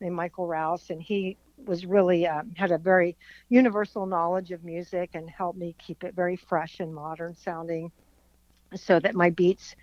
named 0.00 0.16
Michael 0.16 0.46
Rouse, 0.46 0.90
and 0.90 1.02
he 1.02 1.36
was 1.66 1.84
really 1.84 2.26
um, 2.26 2.52
had 2.56 2.70
a 2.70 2.78
very 2.78 3.16
universal 3.48 4.06
knowledge 4.06 4.50
of 4.50 4.64
music 4.64 5.10
and 5.14 5.28
helped 5.28 5.58
me 5.58 5.74
keep 5.78 6.04
it 6.04 6.14
very 6.14 6.36
fresh 6.36 6.80
and 6.80 6.94
modern 6.94 7.34
sounding, 7.34 7.92
so 8.74 8.98
that 9.00 9.14
my 9.14 9.30
beats 9.30 9.76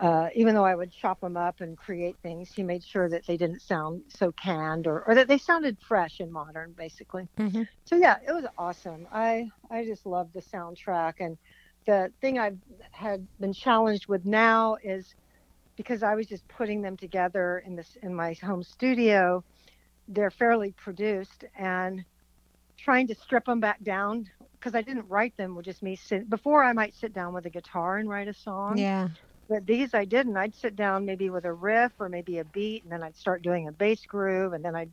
uh, 0.00 0.28
even 0.34 0.54
though 0.54 0.64
I 0.64 0.74
would 0.74 0.92
chop 0.92 1.20
them 1.20 1.36
up 1.36 1.60
and 1.60 1.76
create 1.76 2.16
things, 2.22 2.52
he 2.54 2.62
made 2.62 2.84
sure 2.84 3.08
that 3.08 3.26
they 3.26 3.36
didn't 3.36 3.62
sound 3.62 4.02
so 4.08 4.32
canned 4.32 4.86
or, 4.86 5.02
or 5.06 5.14
that 5.14 5.28
they 5.28 5.38
sounded 5.38 5.78
fresh 5.80 6.20
and 6.20 6.32
modern, 6.32 6.72
basically. 6.76 7.28
hmm 7.38 7.62
So 7.86 7.96
yeah, 7.96 8.18
it 8.26 8.32
was 8.32 8.46
awesome. 8.58 9.06
I 9.12 9.48
I 9.70 9.84
just 9.84 10.06
love 10.06 10.32
the 10.32 10.42
soundtrack, 10.42 11.14
and 11.20 11.36
the 11.86 12.12
thing 12.20 12.38
I've 12.38 12.58
had 12.92 13.26
been 13.40 13.52
challenged 13.52 14.06
with 14.08 14.24
now 14.24 14.76
is 14.82 15.14
because 15.76 16.02
I 16.02 16.14
was 16.14 16.26
just 16.26 16.46
putting 16.48 16.82
them 16.82 16.96
together 16.96 17.62
in 17.66 17.76
this 17.76 17.96
in 18.02 18.14
my 18.14 18.34
home 18.42 18.62
studio. 18.62 19.44
They're 20.08 20.30
fairly 20.30 20.72
produced 20.72 21.44
and 21.56 22.04
trying 22.78 23.08
to 23.08 23.14
strip 23.14 23.44
them 23.46 23.60
back 23.60 23.82
down 23.82 24.24
because 24.52 24.74
I 24.74 24.82
didn't 24.82 25.08
write 25.08 25.36
them 25.36 25.54
with 25.54 25.66
just 25.66 25.82
me 25.82 25.96
sit 25.96 26.28
before 26.30 26.64
I 26.64 26.72
might 26.72 26.94
sit 26.94 27.12
down 27.12 27.34
with 27.34 27.46
a 27.46 27.50
guitar 27.50 27.96
and 27.98 28.08
write 28.08 28.28
a 28.28 28.34
song 28.34 28.86
Yeah. 28.86 29.08
But 29.48 29.66
these 29.66 29.94
I 29.94 30.04
didn't. 30.04 30.36
I'd 30.36 30.54
sit 30.54 30.76
down 30.76 31.04
maybe 31.06 31.30
with 31.30 31.44
a 31.44 31.52
riff 31.52 31.92
or 31.98 32.08
maybe 32.08 32.38
a 32.38 32.44
beat, 32.44 32.82
and 32.84 32.92
then 32.92 33.02
I'd 33.02 33.16
start 33.16 33.42
doing 33.42 33.68
a 33.68 33.72
bass 33.72 34.04
groove, 34.06 34.52
and 34.52 34.64
then 34.64 34.74
I'd, 34.76 34.90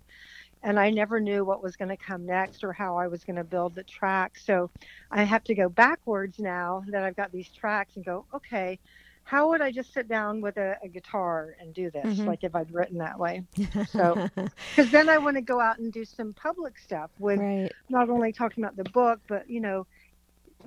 and 0.63 0.79
I 0.79 0.89
never 0.89 1.19
knew 1.19 1.43
what 1.45 1.62
was 1.62 1.75
going 1.75 1.89
to 1.89 1.97
come 1.97 2.25
next 2.25 2.63
or 2.63 2.74
how 2.74 2.97
I 2.97 3.07
was 3.07 3.24
going 3.24 3.35
to 3.35 3.43
build 3.43 3.75
the 3.75 3.83
track. 3.83 4.38
So 4.38 4.69
I 5.12 5.24
have 5.24 5.43
to 5.45 5.55
go 5.55 5.69
backwards 5.69 6.39
now 6.39 6.83
that 6.89 7.03
I've 7.03 7.15
got 7.15 7.31
these 7.31 7.50
tracks 7.50 7.95
and 7.95 8.05
go, 8.05 8.25
okay, 8.33 8.79
how 9.24 9.50
would 9.50 9.62
I 9.62 9.71
just 9.71 9.91
sit 9.93 10.07
down 10.07 10.39
with 10.39 10.57
a, 10.57 10.77
a 10.83 10.88
guitar 10.88 11.55
and 11.59 11.74
do 11.74 11.89
this, 11.91 12.19
Mhm. 12.19 12.27
like 12.27 12.43
if 12.43 12.55
I'd 12.55 12.71
written 12.74 13.00
that 13.00 13.19
way? 13.19 13.43
So- 13.88 14.29
Because 14.75 14.91
then 14.91 15.09
I 15.09 15.17
want 15.17 15.35
to 15.38 15.41
go 15.41 15.59
out 15.59 15.79
and 15.79 15.91
do 15.91 16.03
some 16.05 16.33
public 16.33 16.77
stuff 16.77 17.09
with 17.17 17.39
right. 17.39 17.71
not 17.89 18.09
only 18.09 18.31
talking 18.33 18.63
about 18.63 18.75
the 18.75 18.89
book, 18.91 19.19
but 19.27 19.50
you 19.50 19.62
know, 19.62 19.88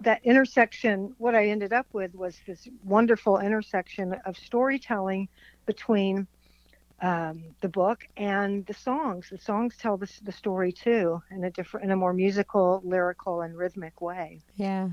that 0.03 0.21
intersection. 0.25 1.15
What 1.19 1.35
I 1.35 1.49
ended 1.49 1.73
up 1.73 1.87
with 1.93 2.15
was 2.15 2.37
this 2.47 2.69
wonderful 2.85 3.39
intersection 3.39 4.15
of 4.25 4.37
storytelling 4.37 5.29
between 5.67 6.27
um, 7.01 7.43
the 7.61 7.69
book 7.69 8.07
and 8.17 8.67
the 8.67 8.75
songs. 8.75 9.29
The 9.31 9.39
songs 9.39 9.77
tell 9.77 9.97
the, 9.97 10.11
the 10.23 10.33
story 10.33 10.73
too, 10.73 11.23
in 11.31 11.45
a 11.45 11.51
different, 11.51 11.85
in 11.85 11.91
a 11.93 11.97
more 11.97 12.13
musical, 12.13 12.81
lyrical, 12.85 13.43
and 13.43 13.57
rhythmic 13.57 14.01
way. 14.01 14.41
Yeah. 14.57 14.91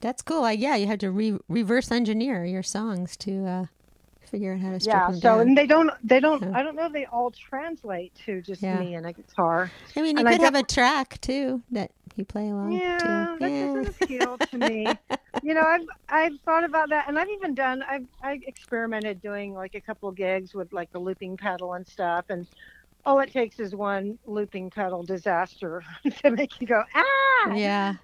That's 0.00 0.20
cool. 0.20 0.42
Like, 0.42 0.60
yeah, 0.60 0.76
you 0.76 0.86
had 0.86 1.00
to 1.00 1.10
re- 1.10 1.38
reverse 1.48 1.90
engineer 1.90 2.44
your 2.44 2.62
songs 2.62 3.16
to 3.18 3.46
uh, 3.46 3.66
figure 4.20 4.52
out 4.52 4.60
how 4.60 4.72
to 4.72 4.80
strip 4.80 4.94
Yeah. 4.94 5.06
them 5.06 5.14
So, 5.14 5.20
down. 5.20 5.40
and 5.40 5.56
they 5.56 5.66
don't, 5.66 5.90
they 6.02 6.20
don't. 6.20 6.42
Yeah. 6.42 6.52
I 6.54 6.62
don't 6.62 6.76
know. 6.76 6.86
if 6.86 6.92
They 6.92 7.06
all 7.06 7.30
translate 7.30 8.14
to 8.26 8.42
just 8.42 8.60
Yeah. 8.60 8.80
me 8.80 8.94
and 8.94 9.06
a 9.06 9.12
guitar. 9.14 9.70
I 9.96 10.02
mean, 10.02 10.16
you 10.16 10.20
and 10.20 10.28
I 10.28 10.32
could 10.32 10.42
have 10.42 10.54
a 10.54 10.62
track 10.62 11.20
too 11.22 11.62
that 11.70 11.90
you 12.16 12.24
play 12.24 12.48
along 12.50 12.72
Yeah, 12.72 12.98
to. 12.98 13.36
that 13.40 13.48
doesn't 13.48 14.02
appeal 14.02 14.38
to 14.38 14.58
me. 14.58 14.86
you 15.42 15.54
know, 15.54 15.62
I've 15.62 15.86
I've 16.08 16.40
thought 16.44 16.64
about 16.64 16.88
that, 16.90 17.08
and 17.08 17.18
I've 17.18 17.28
even 17.28 17.54
done. 17.54 17.82
I've 17.88 18.06
I 18.22 18.40
experimented 18.46 19.20
doing 19.20 19.54
like 19.54 19.74
a 19.74 19.80
couple 19.80 20.10
gigs 20.12 20.54
with 20.54 20.72
like 20.72 20.90
the 20.92 20.98
looping 20.98 21.36
pedal 21.36 21.74
and 21.74 21.86
stuff, 21.86 22.26
and 22.28 22.46
all 23.06 23.20
it 23.20 23.30
takes 23.32 23.58
is 23.60 23.74
one 23.74 24.18
looping 24.26 24.70
pedal 24.70 25.02
disaster 25.02 25.82
to 26.22 26.30
make 26.30 26.60
you 26.60 26.66
go 26.66 26.82
ah. 26.94 27.54
Yeah. 27.54 27.94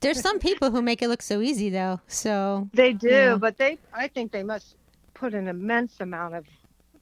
There's 0.00 0.20
some 0.20 0.38
people 0.38 0.70
who 0.70 0.82
make 0.82 1.00
it 1.00 1.08
look 1.08 1.22
so 1.22 1.40
easy 1.40 1.70
though. 1.70 2.00
So 2.08 2.68
They 2.74 2.92
do, 2.92 3.08
Yeah. 3.08 3.36
but 3.36 3.56
they 3.56 3.78
I 3.94 4.08
think 4.08 4.32
they 4.32 4.42
must 4.42 4.76
put 5.14 5.32
an 5.32 5.48
immense 5.48 6.00
amount 6.00 6.34
of 6.34 6.44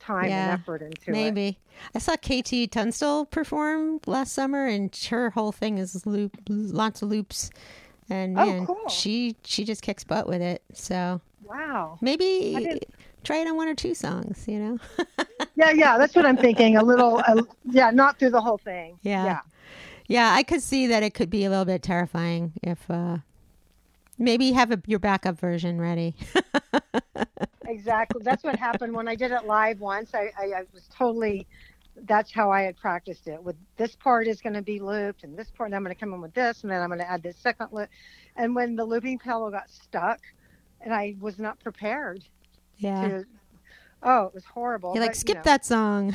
time 0.03 0.29
Yeah, 0.29 0.53
and 0.53 0.61
effort 0.61 0.83
into 0.83 1.11
it. 1.11 1.13
maybe. 1.13 1.59
I 1.95 1.99
saw 1.99 2.17
KT 2.17 2.71
Tunstall 2.71 3.27
perform 3.27 4.01
last 4.07 4.33
summer 4.33 4.67
and 4.67 4.95
her 5.11 5.31
whole 5.31 5.53
thing 5.53 5.79
is 5.79 6.05
loop 6.07 6.37
lots 6.49 7.03
of 7.03 7.09
loops. 7.09 7.51
And 8.11 8.39
Oh, 8.39 8.45
man, 8.45 8.67
cool. 8.67 8.89
she 8.89 9.37
she 9.45 9.65
just 9.65 9.81
kicks 9.83 10.05
butt 10.05 10.27
with 10.27 10.43
it. 10.43 10.63
So 10.75 11.21
Wow. 11.45 11.99
Maybe 12.01 12.81
try 13.25 13.39
it 13.39 13.47
on 13.47 13.57
one 13.57 13.69
or 13.69 13.75
two 13.75 13.95
songs, 13.95 14.45
you 14.49 14.59
know? 14.59 14.79
Yeah, 15.55 15.71
yeah, 15.73 15.99
that's 15.99 16.15
what 16.17 16.25
I'm 16.25 16.37
thinking. 16.39 16.77
A 16.79 16.83
little, 16.83 17.19
uh, 17.27 17.43
yeah, 17.65 17.91
not 17.91 18.19
through 18.19 18.31
the 18.31 18.41
whole 18.41 18.57
thing. 18.59 18.99
Yeah. 19.03 19.25
Yeah. 19.25 19.41
Yeah, 20.09 20.33
I 20.35 20.43
could 20.43 20.63
see 20.63 20.87
that 20.89 21.03
it 21.03 21.13
could 21.15 21.29
be 21.31 21.45
a 21.45 21.51
little 21.51 21.67
bit 21.67 21.83
terrifying 21.83 22.53
if 22.63 22.91
uh 22.91 23.19
maybe 24.19 24.53
have 24.53 24.71
a, 24.73 24.81
your 24.87 24.99
backup 24.99 25.39
version 25.39 25.81
ready. 25.81 26.15
Exactly. 27.73 28.23
That's 28.23 28.45
what 28.45 28.57
happened 28.57 28.93
when 28.95 29.09
I 29.09 29.15
did 29.15 29.31
it 29.33 29.47
live 29.47 29.81
once. 29.81 30.11
I, 30.15 30.31
I, 30.39 30.45
I 30.45 30.63
was 30.75 30.89
totally, 30.95 31.47
that's 32.05 32.31
how 32.31 32.51
I 32.51 32.63
had 32.63 32.77
practiced 32.77 33.27
it. 33.29 33.43
With 33.43 33.57
this 33.79 33.97
part 33.97 34.27
is 34.27 34.43
going 34.43 34.53
to 34.53 34.63
be 34.63 34.79
looped, 34.79 35.25
and 35.25 35.39
this 35.39 35.51
part, 35.51 35.69
and 35.69 35.75
I'm 35.75 35.83
going 35.83 35.95
to 35.95 35.99
come 35.99 36.13
in 36.13 36.21
with 36.21 36.35
this, 36.35 36.63
and 36.63 36.71
then 36.71 36.83
I'm 36.83 36.89
going 36.89 37.01
to 37.01 37.11
add 37.11 37.23
this 37.23 37.37
second 37.37 37.69
loop. 37.73 37.89
And 38.37 38.55
when 38.55 38.77
the 38.77 38.85
looping 38.85 39.19
pedal 39.19 39.51
got 39.51 39.71
stuck, 39.71 40.21
and 40.83 40.93
I 40.93 41.17
was 41.19 41.39
not 41.39 41.59
prepared 41.61 42.23
yeah. 42.77 43.09
to, 43.09 43.25
oh, 44.03 44.27
it 44.27 44.35
was 44.35 44.45
horrible. 44.45 44.93
You're 44.95 45.03
like 45.03 45.13
but, 45.13 45.17
you 45.17 45.21
skip 45.21 45.37
know. 45.37 45.43
that 45.45 45.65
song. 45.65 46.15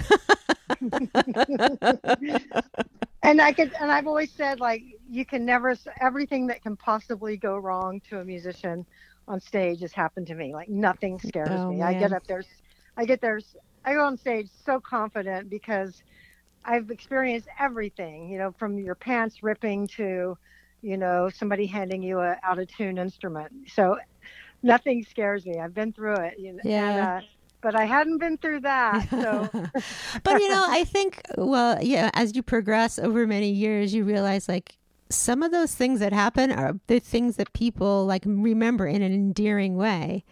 And 3.24 3.42
I 3.42 3.52
could, 3.52 3.74
and 3.82 3.92
I've 3.92 4.08
always 4.08 4.32
said 4.32 4.62
like 4.62 4.84
you 5.10 5.26
can 5.26 5.44
never 5.44 5.76
everything 6.00 6.48
that 6.48 6.62
can 6.62 6.78
possibly 6.78 7.36
go 7.36 7.58
wrong 7.58 8.00
to 8.10 8.20
a 8.20 8.24
musician 8.24 8.86
on 9.28 9.40
stage 9.40 9.82
has 9.82 9.92
happened 9.94 10.28
to 10.28 10.36
me. 10.36 10.54
Like 10.54 10.70
nothing 10.70 11.20
scares 11.20 11.50
Oh, 11.52 11.70
me. 11.70 11.82
I 11.82 11.94
get 11.94 12.14
up 12.14 12.26
there, 12.28 12.44
I 12.96 13.06
get 13.06 13.22
there, 13.22 13.40
I 13.86 13.94
go 13.94 14.06
on 14.06 14.18
stage 14.18 14.50
so 14.66 14.80
confident 14.80 15.50
because 15.50 16.02
I've 16.66 16.90
experienced 16.92 17.48
everything. 17.60 18.30
You 18.30 18.38
know, 18.40 18.52
from 18.58 18.78
your 18.78 18.96
pants 18.96 19.44
ripping 19.44 19.88
to, 19.90 20.38
you 20.82 20.98
know, 20.98 21.30
somebody 21.30 21.66
handing 21.66 22.04
you 22.04 22.20
a 22.20 22.38
out 22.44 22.60
of 22.60 22.68
tune 22.68 22.98
instrument. 22.98 23.52
So 23.74 23.98
nothing 24.64 25.04
scares 25.04 25.46
me. 25.46 25.60
I've 25.60 25.74
been 25.74 25.94
through 25.94 26.18
it. 26.18 26.40
You 26.40 26.54
know, 26.54 26.60
Yeah. 26.64 26.90
And, 26.90 27.24
uh, 27.24 27.28
but 27.62 27.76
I 27.76 27.86
hadn't 27.86 28.20
been 28.20 28.38
through 28.38 28.62
that. 28.62 29.08
So 29.10 29.50
but 30.24 30.40
you 30.40 30.50
know, 30.50 30.66
I 30.70 30.84
think 30.84 31.22
well, 31.38 31.82
yeah, 31.82 32.10
as 32.14 32.36
you 32.36 32.44
progress 32.44 33.00
over 33.00 33.26
many 33.28 33.50
years, 33.50 33.94
you 33.94 34.04
realize 34.04 34.48
like 34.48 34.78
some 35.10 35.44
of 35.44 35.52
those 35.52 35.74
things 35.76 36.00
that 36.00 36.14
happen 36.14 36.52
are 36.52 36.80
the 36.88 37.00
things 37.00 37.38
that 37.38 37.54
people 37.54 38.06
like 38.06 38.24
remember 38.26 38.86
in 38.88 39.02
an 39.02 39.14
endearing 39.14 39.76
way. 39.78 40.24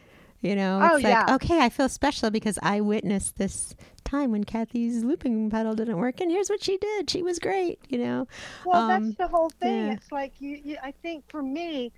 You 0.41 0.55
know, 0.55 0.79
Oh, 0.81 0.95
it's 0.95 1.03
like 1.03 1.27
yeah. 1.27 1.35
okay, 1.35 1.59
I 1.61 1.69
feel 1.69 1.89
special 1.89 2.29
because 2.29 2.59
I 2.61 2.79
witnessed 2.81 3.37
this 3.37 3.75
time 4.03 4.31
when 4.31 4.43
Kathy's 4.43 5.03
looping 5.03 5.49
pedal 5.49 5.73
didn't 5.73 5.97
work, 5.97 6.21
and 6.21 6.29
here's 6.29 6.49
what 6.49 6.63
she 6.63 6.77
did. 6.77 7.09
She 7.09 7.23
was 7.23 7.39
great. 7.39 7.79
You 7.89 7.97
know, 7.99 8.27
Well, 8.63 8.81
Um, 8.91 9.05
that's 9.05 9.17
the 9.17 9.27
whole 9.27 9.49
thing. 9.49 9.87
yeah. 9.87 9.93
It's 9.93 10.11
like 10.11 10.33
you, 10.39 10.59
you. 10.63 10.77
I 10.83 10.91
think 10.91 11.23
for 11.29 11.41
me, 11.41 11.91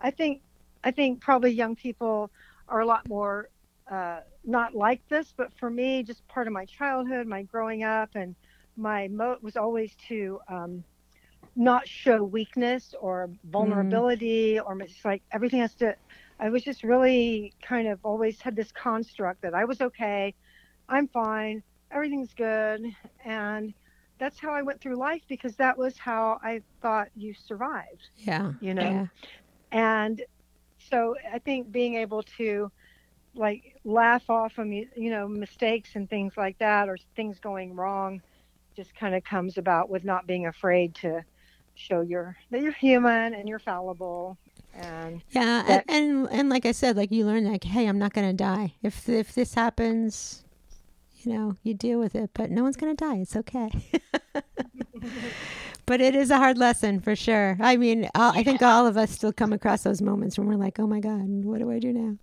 I 0.00 0.10
think, 0.12 0.42
I 0.84 0.92
think 0.92 1.20
probably 1.20 1.50
young 1.50 1.74
people 1.74 2.30
are 2.68 2.80
a 2.80 2.86
lot 2.86 3.08
more 3.08 3.48
uh, 3.90 4.20
not 4.44 4.74
like 4.76 5.00
this. 5.08 5.32
But 5.36 5.52
for 5.58 5.68
me, 5.70 6.04
just 6.04 6.26
part 6.28 6.46
of 6.46 6.52
my 6.52 6.66
childhood, 6.66 7.26
my 7.26 7.42
growing 7.42 7.82
up, 7.82 8.10
and 8.14 8.36
my 8.76 9.08
moat 9.08 9.42
was 9.42 9.56
always 9.56 9.96
to 10.08 10.38
um, 10.48 10.84
not 11.56 11.86
show 11.88 12.22
weakness 12.22 12.94
or 13.00 13.28
mm-hmm. 13.28 13.50
vulnerability, 13.50 14.60
or 14.60 14.80
it's 14.80 15.04
like 15.04 15.22
everything 15.32 15.60
has 15.60 15.74
to. 15.74 15.94
I 16.40 16.50
was 16.50 16.62
just 16.62 16.84
really 16.84 17.52
kind 17.60 17.88
of 17.88 17.98
always 18.04 18.40
had 18.40 18.54
this 18.54 18.70
construct 18.72 19.42
that 19.42 19.54
I 19.54 19.64
was 19.64 19.80
okay, 19.80 20.34
I'm 20.88 21.08
fine, 21.08 21.62
everything's 21.90 22.32
good, 22.32 22.84
and 23.24 23.74
that's 24.18 24.38
how 24.38 24.52
I 24.52 24.62
went 24.62 24.80
through 24.80 24.96
life 24.96 25.22
because 25.28 25.56
that 25.56 25.76
was 25.76 25.98
how 25.98 26.38
I 26.42 26.62
thought 26.80 27.08
you 27.16 27.34
survived, 27.34 28.08
yeah, 28.18 28.52
you 28.60 28.74
know. 28.74 28.82
yeah, 28.82 29.06
And 29.72 30.22
so 30.78 31.16
I 31.32 31.38
think 31.40 31.72
being 31.72 31.94
able 31.96 32.22
to 32.38 32.70
like 33.34 33.76
laugh 33.84 34.28
off 34.30 34.58
of 34.58 34.66
you 34.68 34.88
know 34.96 35.28
mistakes 35.28 35.90
and 35.94 36.08
things 36.08 36.36
like 36.36 36.58
that 36.58 36.88
or 36.88 36.98
things 37.14 37.38
going 37.38 37.74
wrong 37.74 38.20
just 38.78 38.94
kind 38.94 39.12
of 39.16 39.24
comes 39.24 39.58
about 39.58 39.90
with 39.90 40.04
not 40.04 40.24
being 40.24 40.46
afraid 40.46 40.94
to 40.94 41.20
show 41.74 42.00
your 42.00 42.36
that 42.52 42.60
you're 42.62 42.70
human 42.72 43.34
and 43.34 43.48
you're 43.48 43.58
fallible 43.58 44.38
And 44.74 45.20
yeah, 45.32 45.64
that- 45.66 45.84
and, 45.88 46.28
and 46.30 46.48
like 46.48 46.64
I 46.64 46.70
said, 46.72 46.96
like 46.96 47.10
you 47.10 47.26
learn, 47.26 47.44
like, 47.50 47.64
hey, 47.64 47.86
I'm 47.88 47.98
not 47.98 48.12
gonna 48.12 48.32
die. 48.32 48.74
If 48.82 49.08
if 49.08 49.34
this 49.34 49.54
happens, 49.54 50.44
you 51.24 51.32
know, 51.32 51.56
you 51.64 51.74
deal 51.74 51.98
with 51.98 52.14
it. 52.14 52.30
But 52.34 52.50
no 52.52 52.62
one's 52.62 52.76
gonna 52.76 52.94
die. 52.94 53.16
It's 53.16 53.34
okay. 53.34 53.70
but 55.86 56.00
it 56.00 56.14
is 56.14 56.30
a 56.30 56.36
hard 56.36 56.56
lesson 56.58 57.00
for 57.00 57.16
sure. 57.16 57.56
I 57.60 57.76
mean, 57.76 58.08
all, 58.14 58.32
I 58.32 58.44
think 58.44 58.62
all 58.62 58.86
of 58.86 58.96
us 58.96 59.10
still 59.10 59.32
come 59.32 59.52
across 59.52 59.82
those 59.82 60.00
moments 60.00 60.38
when 60.38 60.46
we're 60.46 60.54
like, 60.54 60.78
oh 60.78 60.86
my 60.86 61.00
god, 61.00 61.26
what 61.44 61.58
do 61.58 61.70
I 61.72 61.80
do 61.80 61.92
now? 61.92 62.16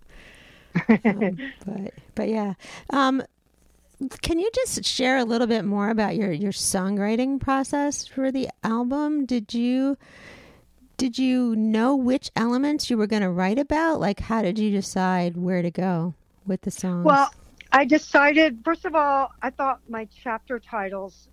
um, 1.04 1.38
but 1.66 1.92
but 2.14 2.28
yeah. 2.28 2.54
Um, 2.90 3.22
can 4.22 4.38
you 4.38 4.50
just 4.54 4.84
share 4.84 5.16
a 5.16 5.24
little 5.24 5.46
bit 5.46 5.64
more 5.64 5.88
about 5.90 6.16
your 6.16 6.30
your 6.32 6.52
songwriting 6.52 7.40
process 7.40 8.06
for 8.06 8.30
the 8.30 8.48
album? 8.62 9.24
Did 9.24 9.54
you 9.54 9.96
did 10.96 11.18
you 11.18 11.54
know 11.56 11.94
which 11.94 12.30
elements 12.36 12.88
you 12.90 12.96
were 12.96 13.06
going 13.06 13.22
to 13.22 13.30
write 13.30 13.58
about? 13.58 14.00
Like, 14.00 14.20
how 14.20 14.42
did 14.42 14.58
you 14.58 14.70
decide 14.70 15.36
where 15.36 15.62
to 15.62 15.70
go 15.70 16.14
with 16.46 16.62
the 16.62 16.70
songs? 16.70 17.04
Well, 17.04 17.30
I 17.72 17.84
decided, 17.84 18.60
first 18.64 18.84
of 18.86 18.94
all, 18.94 19.30
I 19.42 19.50
thought 19.50 19.80
my 19.88 20.08
chapter 20.22 20.58
titles 20.58 21.28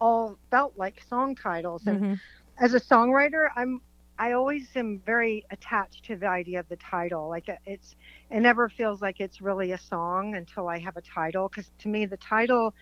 all 0.00 0.36
felt 0.50 0.76
like 0.76 1.02
song 1.08 1.36
titles. 1.36 1.86
And 1.86 2.00
Mhm. 2.00 2.20
as 2.58 2.74
a 2.74 2.80
songwriter, 2.80 3.48
I'm, 3.54 3.80
I 4.18 4.32
always 4.32 4.68
am 4.76 5.00
very 5.06 5.44
attached 5.50 6.04
to 6.06 6.16
the 6.16 6.28
idea 6.28 6.60
of 6.60 6.68
the 6.68 6.76
title. 6.76 7.28
Like 7.28 7.46
it's, 7.66 7.94
it 8.30 8.40
never 8.40 8.68
feels 8.68 9.00
like 9.02 9.20
it's 9.20 9.40
really 9.40 9.72
a 9.72 9.78
song 9.78 10.34
until 10.36 10.68
I 10.68 10.78
have 10.80 10.96
a 10.96 11.02
title. 11.02 11.48
Cause 11.48 11.70
to 11.80 11.88
me, 11.88 12.06
the 12.06 12.18
title 12.18 12.74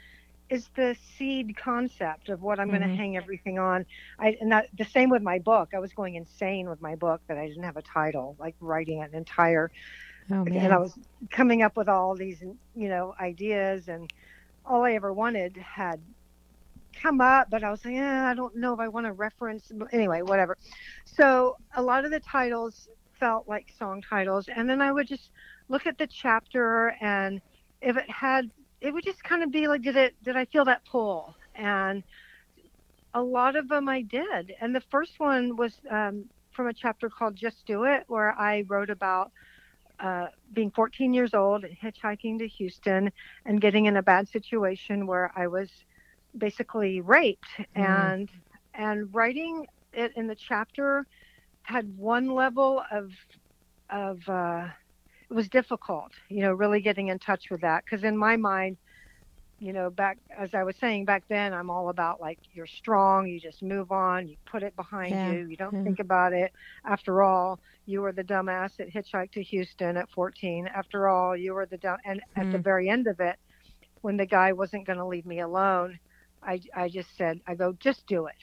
is 0.50 0.68
the 0.76 0.96
seed 1.16 1.56
concept 1.56 2.28
of 2.28 2.42
what 2.42 2.60
I'm 2.60 2.68
going 2.70 2.80
Mhm. 2.80 2.88
to 2.88 2.88
hang 2.88 3.16
everything 3.16 3.58
on. 3.58 3.84
I, 4.20 4.36
and 4.40 4.52
that, 4.52 4.66
the 4.76 4.84
same 4.84 5.10
with 5.10 5.22
my 5.22 5.38
book. 5.40 5.70
I 5.74 5.80
was 5.80 5.92
going 5.94 6.14
insane 6.16 6.68
with 6.68 6.80
my 6.80 6.96
book 6.96 7.22
that 7.28 7.38
I 7.38 7.46
didn't 7.48 7.64
have 7.64 7.76
a 7.76 7.82
title, 7.82 8.36
like 8.38 8.56
writing 8.60 9.02
an 9.02 9.14
entire 9.14 9.70
oh 10.30 10.44
and 10.54 10.72
I 10.72 10.78
was 10.78 10.98
coming 11.30 11.62
up 11.62 11.76
with 11.76 11.88
all 11.88 12.16
these, 12.16 12.42
you 12.74 12.88
know, 12.88 13.14
ideas, 13.20 13.88
and 13.88 14.08
all 14.64 14.84
I 14.84 14.92
ever 14.92 15.12
wanted 15.12 15.56
had 15.56 16.02
come 17.00 17.20
up, 17.20 17.48
but 17.50 17.62
I 17.62 17.70
was 17.70 17.84
like, 17.84 17.94
eh, 17.94 18.24
I 18.24 18.34
don't 18.34 18.56
know 18.56 18.72
if 18.74 18.80
I 18.80 18.88
want 18.88 19.06
to 19.06 19.12
reference. 19.12 19.70
Anyway, 19.92 20.22
whatever. 20.22 20.56
So 21.04 21.56
a 21.74 21.82
lot 21.82 22.04
of 22.04 22.10
the 22.10 22.20
titles 22.20 22.88
felt 23.18 23.48
like 23.48 23.66
song 23.78 24.02
titles, 24.02 24.48
and 24.54 24.68
then 24.68 24.80
I 24.80 24.92
would 24.92 25.06
just 25.06 25.30
look 25.68 25.86
at 25.86 25.98
the 25.98 26.06
chapter, 26.06 26.94
and 27.00 27.40
if 27.80 27.96
it 27.96 28.10
had, 28.10 28.50
it 28.80 28.92
would 28.92 29.04
just 29.04 29.22
kind 29.22 29.42
of 29.42 29.50
be 29.50 29.68
like, 29.68 29.82
did 29.82 29.96
it? 29.96 30.14
Did 30.22 30.36
I 30.36 30.44
feel 30.46 30.64
that 30.66 30.84
pull? 30.84 31.34
And 31.54 32.02
a 33.14 33.22
lot 33.22 33.56
of 33.56 33.68
them 33.68 33.88
I 33.88 34.02
did, 34.02 34.52
and 34.60 34.74
the 34.74 34.82
first 34.90 35.18
one 35.18 35.56
was 35.56 35.72
um, 35.90 36.26
from 36.52 36.68
a 36.68 36.74
chapter 36.74 37.08
called 37.08 37.36
"Just 37.36 37.66
Do 37.66 37.84
It," 37.84 38.04
where 38.08 38.32
I 38.38 38.64
wrote 38.68 38.90
about 38.90 39.32
uh, 39.98 40.26
being 40.52 40.70
14 40.70 41.14
years 41.14 41.34
old 41.34 41.64
and 41.64 41.76
hitchhiking 41.76 42.38
to 42.38 42.48
Houston 42.48 43.10
and 43.44 43.60
getting 43.60 43.86
in 43.86 43.96
a 43.96 44.02
bad 44.02 44.28
situation 44.28 45.06
where 45.06 45.32
I 45.34 45.46
was 45.46 45.70
basically 46.38 47.00
raped 47.00 47.48
and 47.74 48.30
and 48.74 49.08
writing 49.14 49.66
it 49.92 50.12
in 50.16 50.26
the 50.26 50.36
chapter 50.36 51.06
had 51.62 51.86
one 51.96 52.28
level 52.30 52.82
of 52.90 53.10
of 53.90 54.18
uh, 54.28 54.66
it 55.30 55.34
was 55.34 55.48
difficult 55.48 56.12
you 56.30 56.42
know 56.42 56.52
really 56.52 56.80
getting 56.80 57.08
in 57.08 57.18
touch 57.18 57.44
with 57.50 57.60
that 57.62 57.84
because 57.84 58.04
in 58.04 58.16
my 58.16 58.36
mind 58.36 58.76
you 59.58 59.72
know 59.72 59.90
back 59.90 60.18
as 60.38 60.54
I 60.54 60.64
was 60.64 60.76
saying 60.78 61.04
back 61.04 61.24
then 61.28 61.52
I'm 61.52 61.70
all 61.70 61.88
about 61.88 62.20
like 62.20 62.38
you're 62.52 62.66
strong 62.66 63.26
you 63.26 63.40
just 63.40 63.62
move 63.62 63.90
on 63.92 64.28
you 64.28 64.36
put 64.50 64.62
it 64.62 64.76
behind 64.76 65.22
Yeah, 65.22 65.24
you 65.24 65.46
you 65.48 65.56
don't 65.56 65.76
yeah. 65.76 65.84
think 65.84 65.98
about 66.00 66.32
it 66.32 66.52
after 66.86 67.22
all 67.22 67.58
you 67.86 68.02
were 68.02 68.12
the 68.12 68.24
dumbass 68.24 68.76
that 68.78 68.92
hitchhiked 68.92 69.32
to 69.32 69.42
Houston 69.42 69.96
at 69.96 70.10
14. 70.10 70.68
After 70.74 71.08
all, 71.08 71.36
you 71.36 71.54
were 71.54 71.66
the 71.66 71.78
dumb. 71.78 71.98
And 72.04 72.20
at 72.36 72.50
the 72.50 72.58
Mm. 72.58 72.60
very 72.60 72.88
end 72.88 73.06
of 73.06 73.20
it, 73.20 73.36
when 74.02 74.16
the 74.16 74.26
guy 74.26 74.52
wasn't 74.52 74.86
going 74.86 74.99
to 74.99 75.06
leave 75.06 75.26
me 75.26 75.40
alone, 75.40 75.99
I, 76.42 76.60
I 76.75 76.88
just 76.88 77.16
said, 77.16 77.40
I 77.46 77.54
go, 77.54 77.72
just 77.80 78.06
do 78.06 78.26
it. 78.26 78.34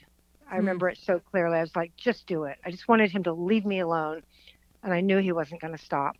I 0.50 0.56
Mm. 0.56 0.58
remember 0.60 0.90
it 0.90 0.98
so 0.98 1.20
clearly. 1.20 1.58
I 1.58 1.62
was 1.62 1.76
like, 1.76 1.94
just 1.98 2.28
do 2.28 2.44
it. 2.46 2.58
I 2.66 2.72
just 2.72 2.88
wanted 2.88 3.12
him 3.12 3.24
to 3.24 3.34
leave 3.34 3.66
me 3.66 3.80
alone. 3.80 4.22
And 4.84 4.94
I 4.94 5.02
knew 5.02 5.20
he 5.20 5.32
wasn't 5.32 5.62
going 5.62 5.76
to 5.76 5.84
stop. 5.84 6.16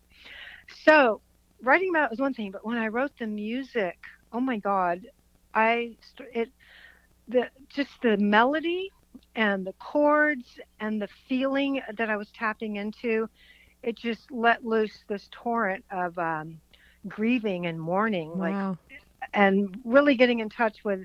So 0.84 1.22
writing 1.62 1.90
about 1.90 2.06
it 2.06 2.12
was 2.12 2.20
one 2.20 2.34
thing, 2.34 2.52
but 2.52 2.66
when 2.66 2.78
I 2.78 2.88
wrote 2.88 3.12
the 3.20 3.28
music, 3.28 3.98
oh 4.32 4.40
my 4.40 4.58
God, 4.58 5.02
I, 5.54 5.98
it, 6.34 6.50
the, 7.28 7.50
just 7.74 7.92
the 8.02 8.18
melody 8.18 8.90
and 9.36 9.66
the 9.66 9.74
chords 9.74 10.60
and 10.80 11.02
the 11.02 11.10
feeling 11.28 11.82
that 11.98 12.10
I 12.10 12.18
was 12.18 12.32
tapping 12.32 12.78
into, 12.78 13.28
it 13.84 13.98
just 13.98 14.32
let 14.32 14.66
loose 14.66 15.04
this 15.10 15.28
torrent 15.32 15.86
of 15.92 16.18
um, 16.18 16.60
grieving 17.08 17.66
and 17.66 17.80
mourning, 17.80 18.38
like, 18.38 18.60
and 19.34 19.76
really 19.84 20.16
getting 20.16 20.40
in 20.40 20.50
touch 20.50 20.78
with. 20.86 21.02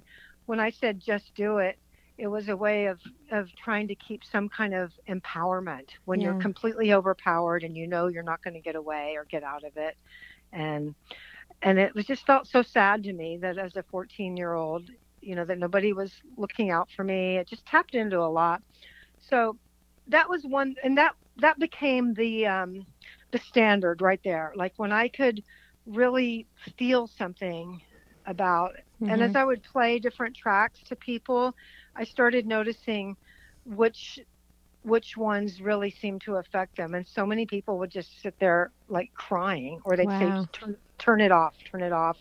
When 0.48 0.60
I 0.60 0.70
said 0.72 1.00
just 1.06 1.34
do 1.36 1.58
it, 1.58 1.78
it 2.18 2.28
was 2.28 2.48
a 2.48 2.56
way 2.56 2.86
of 2.86 3.00
of 3.32 3.48
trying 3.56 3.88
to 3.88 3.96
keep 3.96 4.24
some 4.24 4.48
kind 4.50 4.74
of 4.74 4.92
empowerment. 5.08 5.90
When 6.06 6.20
you're 6.20 6.34
completely 6.34 6.92
overpowered 6.92 7.64
and 7.64 7.76
you 7.76 7.88
know 7.88 8.08
you're 8.08 8.24
not 8.24 8.42
going 8.42 8.54
to 8.54 8.60
get 8.62 8.76
away 8.76 9.14
or 9.16 9.26
get 9.30 9.44
out 9.44 9.64
of 9.64 9.72
it, 9.76 9.96
and 10.52 10.94
and 11.62 11.78
it 11.78 11.94
was 11.94 12.06
just 12.06 12.26
felt 12.26 12.46
so 12.48 12.62
sad 12.62 13.04
to 13.04 13.12
me 13.14 13.38
that 13.42 13.58
as 13.58 13.76
a 13.76 13.84
14 13.90 14.36
year 14.36 14.54
old 14.54 14.90
you 15.22 15.36
know 15.36 15.44
that 15.46 15.58
nobody 15.58 15.92
was 15.92 16.12
looking 16.38 16.70
out 16.70 16.90
for 16.96 17.04
me. 17.04 17.38
It 17.38 17.48
just 17.48 17.66
tapped 17.66 17.94
into 17.94 18.20
a 18.20 18.30
lot. 18.32 18.62
So 19.20 19.58
that 20.08 20.28
was 20.28 20.44
one 20.44 20.74
and 20.84 20.98
that 20.98 21.14
that 21.38 21.58
became 21.58 22.14
the 22.14 22.46
um 22.46 22.86
the 23.32 23.38
standard 23.38 24.00
right 24.02 24.20
there. 24.24 24.52
Like 24.56 24.74
when 24.76 24.92
i 24.92 25.08
could 25.08 25.42
really 25.86 26.48
feel 26.78 27.06
something 27.06 27.80
about 28.26 28.72
and 29.06 29.22
as 29.22 29.34
Mhm. 29.34 29.36
i 29.36 29.44
would 29.44 29.62
play 29.62 29.98
different 29.98 30.34
tracks 30.36 30.82
to 30.82 30.96
people 30.96 31.52
i 31.96 32.04
started 32.04 32.46
noticing 32.46 33.16
which 33.64 34.18
which 34.82 35.16
ones 35.16 35.60
really 35.60 35.90
seemed 35.90 36.20
to 36.22 36.36
affect 36.36 36.76
them. 36.76 36.94
And 36.94 37.06
so 37.06 37.26
many 37.26 37.46
people 37.46 37.78
would 37.78 37.90
just 37.90 38.20
sit 38.20 38.34
there 38.38 38.72
like 38.88 39.10
crying 39.14 39.80
or 39.84 39.96
they'd 39.96 40.12
Wow. 40.12 40.32
say 40.32 40.36
turn, 40.52 40.76
turn 40.98 41.20
it 41.20 41.32
off 41.32 41.54
turn 41.70 41.82
it 41.82 41.92
off. 41.92 42.18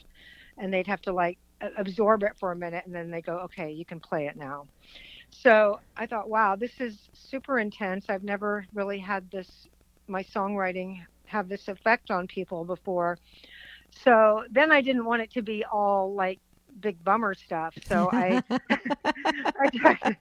And 0.57 0.73
they'd 0.73 0.87
have 0.87 1.01
to 1.01 1.13
like 1.13 1.39
absorb 1.77 2.23
it 2.23 2.33
for 2.39 2.51
a 2.51 2.55
minute 2.55 2.83
and 2.85 2.93
then 2.95 3.09
they 3.11 3.21
go 3.21 3.37
okay 3.39 3.71
you 3.71 3.85
can 3.85 3.99
play 3.99 4.27
it 4.27 4.35
now. 4.37 4.67
So 5.29 5.79
i 5.97 6.05
thought 6.05 6.29
wow 6.29 6.55
this 6.55 6.79
is 6.79 7.09
super 7.13 7.59
intense. 7.59 8.09
I've 8.09 8.23
never 8.23 8.65
really 8.73 8.99
had 8.99 9.29
this 9.31 9.67
my 10.07 10.23
songwriting 10.23 10.97
have 11.27 11.47
this 11.49 11.67
effect 11.67 12.11
on 12.11 12.27
people 12.27 12.65
before. 12.65 13.17
So 13.91 14.43
then 14.51 14.71
i 14.71 14.81
didn't 14.81 15.05
want 15.05 15.21
it 15.21 15.31
to 15.33 15.41
be 15.41 15.63
all 15.71 16.13
like 16.15 16.39
big 16.79 17.03
bummer 17.03 17.33
stuff 17.35 17.73
so 17.87 18.09
i 18.09 18.41
I 19.59 19.69
tried, 19.69 20.17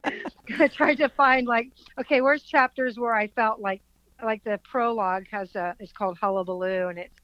I 0.58 0.68
tried 0.68 0.96
to 0.98 1.08
find 1.10 1.46
like, 1.46 1.68
okay, 2.00 2.20
where's 2.20 2.42
chapters 2.42 2.98
where 2.98 3.14
I 3.14 3.28
felt 3.28 3.60
like, 3.60 3.82
like 4.22 4.42
the 4.44 4.60
prologue 4.70 5.24
has 5.30 5.54
a, 5.54 5.74
it's 5.78 5.92
called 5.92 6.18
Hullabaloo, 6.20 6.88
and 6.88 6.98
it's, 6.98 7.14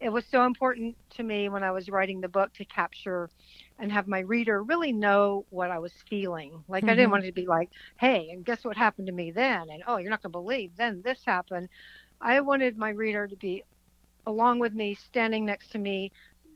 it 0.00 0.10
was 0.10 0.26
so 0.30 0.44
important 0.44 0.96
to 1.16 1.22
me 1.22 1.48
when 1.48 1.62
I 1.62 1.70
was 1.72 1.88
writing 1.88 2.20
the 2.20 2.28
book 2.28 2.52
to 2.54 2.64
capture 2.66 3.30
and 3.78 3.90
have 3.92 4.06
my 4.08 4.20
reader 4.20 4.62
really 4.62 4.92
know 4.92 5.46
what 5.50 5.70
I 5.70 5.78
was 5.78 5.92
feeling. 6.08 6.64
Like 6.68 6.88
I 6.88 6.94
Mhm. 6.94 6.96
didn't 6.96 7.10
want 7.10 7.24
it 7.24 7.28
to 7.28 7.32
be 7.32 7.46
like, 7.46 7.70
hey, 7.98 8.28
and 8.30 8.44
guess 8.44 8.64
what 8.64 8.76
happened 8.76 9.06
to 9.06 9.12
me 9.12 9.30
then, 9.32 9.68
and 9.70 9.82
oh, 9.86 9.96
you're 9.98 10.10
not 10.10 10.22
gonna 10.22 10.32
believe 10.32 10.76
then 10.76 11.02
this 11.04 11.20
happened. 11.24 11.68
I 12.20 12.40
wanted 12.40 12.76
my 12.76 12.90
reader 12.90 13.26
to 13.28 13.36
be 13.36 13.62
along 14.26 14.58
with 14.60 14.74
me, 14.74 14.94
standing 14.94 15.44
next 15.44 15.70
to 15.72 15.78
me, 15.78 16.12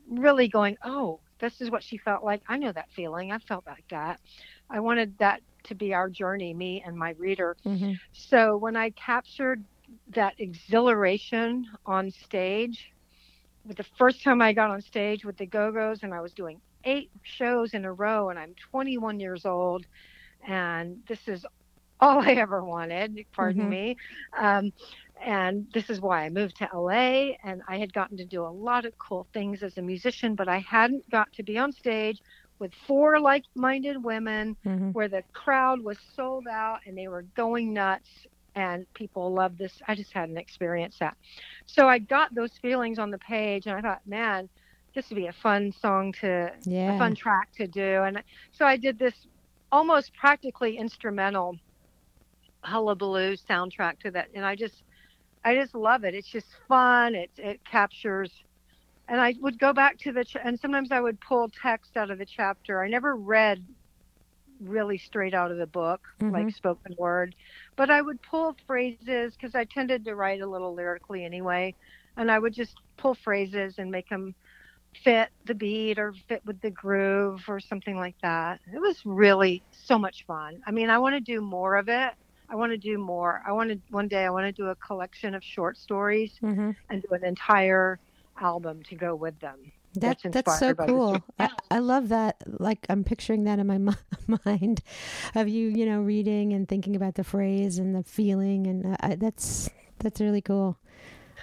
really 0.09 0.47
going, 0.47 0.77
oh, 0.83 1.21
this 1.39 1.61
is 1.61 1.71
what 1.71 1.83
she 1.83 1.97
felt 1.97 2.23
like. 2.23 2.41
I 2.47 2.57
know 2.57 2.71
that 2.71 2.89
feeling. 2.91 3.31
I 3.31 3.39
felt 3.39 3.65
like 3.67 3.85
that. 3.89 4.19
I 4.69 4.79
wanted 4.79 5.17
that 5.19 5.41
to 5.65 5.75
be 5.75 5.93
our 5.93 6.09
journey, 6.09 6.53
me 6.53 6.83
and 6.85 6.97
my 6.97 7.11
reader. 7.17 7.55
Mhm. 7.65 7.99
So 8.13 8.57
when 8.57 8.75
I 8.75 8.91
captured 8.91 9.63
that 10.15 10.35
exhilaration 10.39 11.65
on 11.85 12.11
stage, 12.11 12.91
with 13.65 13.77
the 13.77 13.85
first 13.97 14.23
time 14.23 14.41
I 14.41 14.53
got 14.53 14.71
on 14.71 14.81
stage 14.81 15.25
with 15.25 15.37
the 15.37 15.45
Go 15.45 15.71
Go's, 15.71 16.03
and 16.03 16.13
I 16.13 16.21
was 16.21 16.33
doing 16.33 16.61
eight 16.85 17.11
shows 17.23 17.73
in 17.73 17.85
a 17.85 17.93
row, 17.93 18.29
and 18.29 18.39
I'm 18.39 18.53
21 18.71 19.19
years 19.19 19.45
old, 19.45 19.85
and 20.47 20.97
this 21.07 21.27
is 21.27 21.45
all 21.99 22.19
I 22.21 22.33
ever 22.33 22.63
wanted, 22.63 23.17
pardon 23.35 23.67
Mhm. 23.67 23.69
me. 23.69 23.95
Um, 24.37 24.71
and 25.21 25.67
this 25.73 25.89
is 25.89 26.01
why 26.01 26.25
I 26.25 26.29
moved 26.29 26.57
to 26.57 26.69
LA, 26.73 27.35
and 27.43 27.61
I 27.67 27.77
had 27.77 27.93
gotten 27.93 28.17
to 28.17 28.25
do 28.25 28.43
a 28.45 28.47
lot 28.49 28.85
of 28.85 28.93
cool 28.97 29.27
things 29.33 29.63
as 29.63 29.77
a 29.77 29.81
musician, 29.81 30.35
but 30.35 30.47
I 30.47 30.59
hadn't 30.59 31.09
got 31.09 31.31
to 31.33 31.43
be 31.43 31.57
on 31.57 31.71
stage 31.71 32.19
with 32.59 32.73
four 32.87 33.19
like 33.19 33.43
minded 33.55 34.03
women 34.03 34.57
Mhm. 34.65 34.93
where 34.93 35.07
the 35.07 35.23
crowd 35.33 35.81
was 35.81 35.97
sold 36.13 36.47
out 36.47 36.79
and 36.85 36.97
they 36.97 37.07
were 37.07 37.23
going 37.35 37.73
nuts 37.73 38.09
and 38.55 38.85
people 38.93 39.33
loved 39.33 39.57
this. 39.57 39.81
I 39.87 39.95
just 39.95 40.13
hadn't 40.13 40.37
experienced 40.37 40.99
that. 40.99 41.15
So 41.65 41.87
I 41.87 41.99
got 41.99 42.33
those 42.35 42.57
feelings 42.61 42.99
on 42.99 43.11
the 43.11 43.19
page 43.19 43.65
and 43.67 43.77
I 43.77 43.81
thought, 43.81 44.01
man, 44.05 44.49
this 44.95 45.09
would 45.09 45.15
be 45.15 45.27
a 45.27 45.33
fun 45.33 45.71
song 45.71 46.11
to, 46.21 46.51
yeah, 46.65 46.95
a 46.95 46.97
fun 46.97 47.15
track 47.15 47.49
to 47.57 47.67
do. 47.67 48.03
And 48.03 48.23
so 48.51 48.65
I 48.65 48.75
did 48.75 48.99
this 48.99 49.15
almost 49.71 50.13
practically 50.15 50.77
instrumental 50.77 51.55
hullabaloo 52.63 53.35
soundtrack 53.49 53.99
to 53.99 54.11
that. 54.11 54.27
And 54.33 54.45
I 54.45 54.55
just, 54.55 54.83
I 55.43 55.55
just 55.55 55.75
love 55.75 56.03
it. 56.03 56.15
It's 56.15 56.29
just 56.29 56.47
fun. 56.67 57.15
It 57.15 57.31
it 57.37 57.61
captures, 57.65 58.31
and 59.07 59.21
I 59.21 59.35
would 59.39 59.59
go 59.59 59.73
back 59.73 59.97
to 59.99 60.11
the 60.11 60.25
ch- 60.25 60.37
and 60.43 60.59
sometimes 60.59 60.91
I 60.91 61.01
would 61.01 61.19
pull 61.21 61.49
text 61.61 61.97
out 61.97 62.11
of 62.11 62.19
the 62.19 62.25
chapter. 62.25 62.83
I 62.83 62.89
never 62.89 63.15
read 63.15 63.65
really 64.59 64.97
straight 64.97 65.33
out 65.33 65.51
of 65.51 65.57
the 65.57 65.67
book 65.67 66.01
Mhm. 66.21 66.31
like 66.33 66.51
spoken 66.51 66.95
word, 66.97 67.35
but 67.77 67.89
I 67.89 68.01
would 68.01 68.21
pull 68.21 68.55
phrases 68.67 69.35
because 69.35 69.55
I 69.55 69.65
tended 69.65 70.05
to 70.05 70.15
write 70.15 70.41
a 70.41 70.49
little 70.49 70.75
lyrically 70.75 71.25
anyway, 71.25 71.75
and 72.17 72.31
I 72.31 72.39
would 72.39 72.53
just 72.53 72.75
pull 72.97 73.15
phrases 73.15 73.75
and 73.77 73.91
make 73.91 74.09
them 74.09 74.35
fit 75.03 75.29
the 75.45 75.55
beat 75.55 75.99
or 75.99 76.13
fit 76.27 76.41
with 76.45 76.59
the 76.61 76.71
groove 76.71 77.43
or 77.47 77.59
something 77.59 77.97
like 77.97 78.15
that. 78.23 78.59
It 78.73 78.79
was 78.79 78.99
really 79.05 79.63
so 79.71 79.97
much 79.99 80.23
fun. 80.27 80.59
I 80.67 80.71
mean, 80.71 80.89
I 80.89 80.99
want 80.99 81.15
to 81.15 81.21
do 81.21 81.41
more 81.41 81.75
of 81.75 81.89
it. 81.89 82.13
I 82.49 82.55
want 82.55 82.71
to 82.71 82.77
do 82.77 82.97
more. 82.97 83.41
I 83.47 83.51
want 83.51 83.69
to 83.71 83.79
one 83.89 84.07
day 84.07 84.25
I 84.25 84.29
want 84.29 84.45
to 84.45 84.51
do 84.51 84.67
a 84.69 84.75
collection 84.75 85.35
of 85.35 85.43
short 85.43 85.77
stories 85.77 86.39
hmm 86.41 86.71
and 86.89 87.01
do 87.01 87.09
an 87.15 87.23
entire 87.23 87.99
album 88.39 88.81
to 88.83 88.95
go 88.95 89.15
with 89.15 89.39
them. 89.39 89.71
That, 89.95 90.17
That's 90.21 90.23
that's 90.31 90.53
so 90.53 90.73
inspired 90.73 90.77
by 90.77 90.87
the 90.87 90.93
cool. 90.95 91.23
I. 91.39 91.49
I 91.71 91.79
love 91.79 92.09
that. 92.09 92.43
Like 92.59 92.85
I'm 92.89 93.03
picturing 93.03 93.43
that 93.45 93.59
in 93.59 93.67
my 93.67 93.77
mi- 93.77 94.37
mind 94.45 94.81
of 95.35 95.47
you, 95.47 95.69
you 95.69 95.85
know, 95.85 96.01
reading 96.01 96.53
and 96.53 96.67
thinking 96.67 96.95
about 96.95 97.15
the 97.15 97.23
phrase 97.23 97.77
and 97.77 97.95
the 97.95 98.03
feeling, 98.03 98.67
and 98.67 98.85
uh, 98.93 98.97
I, 98.99 99.15
that's 99.15 99.69
that's 99.99 100.19
really 100.21 100.41
cool. 100.41 100.77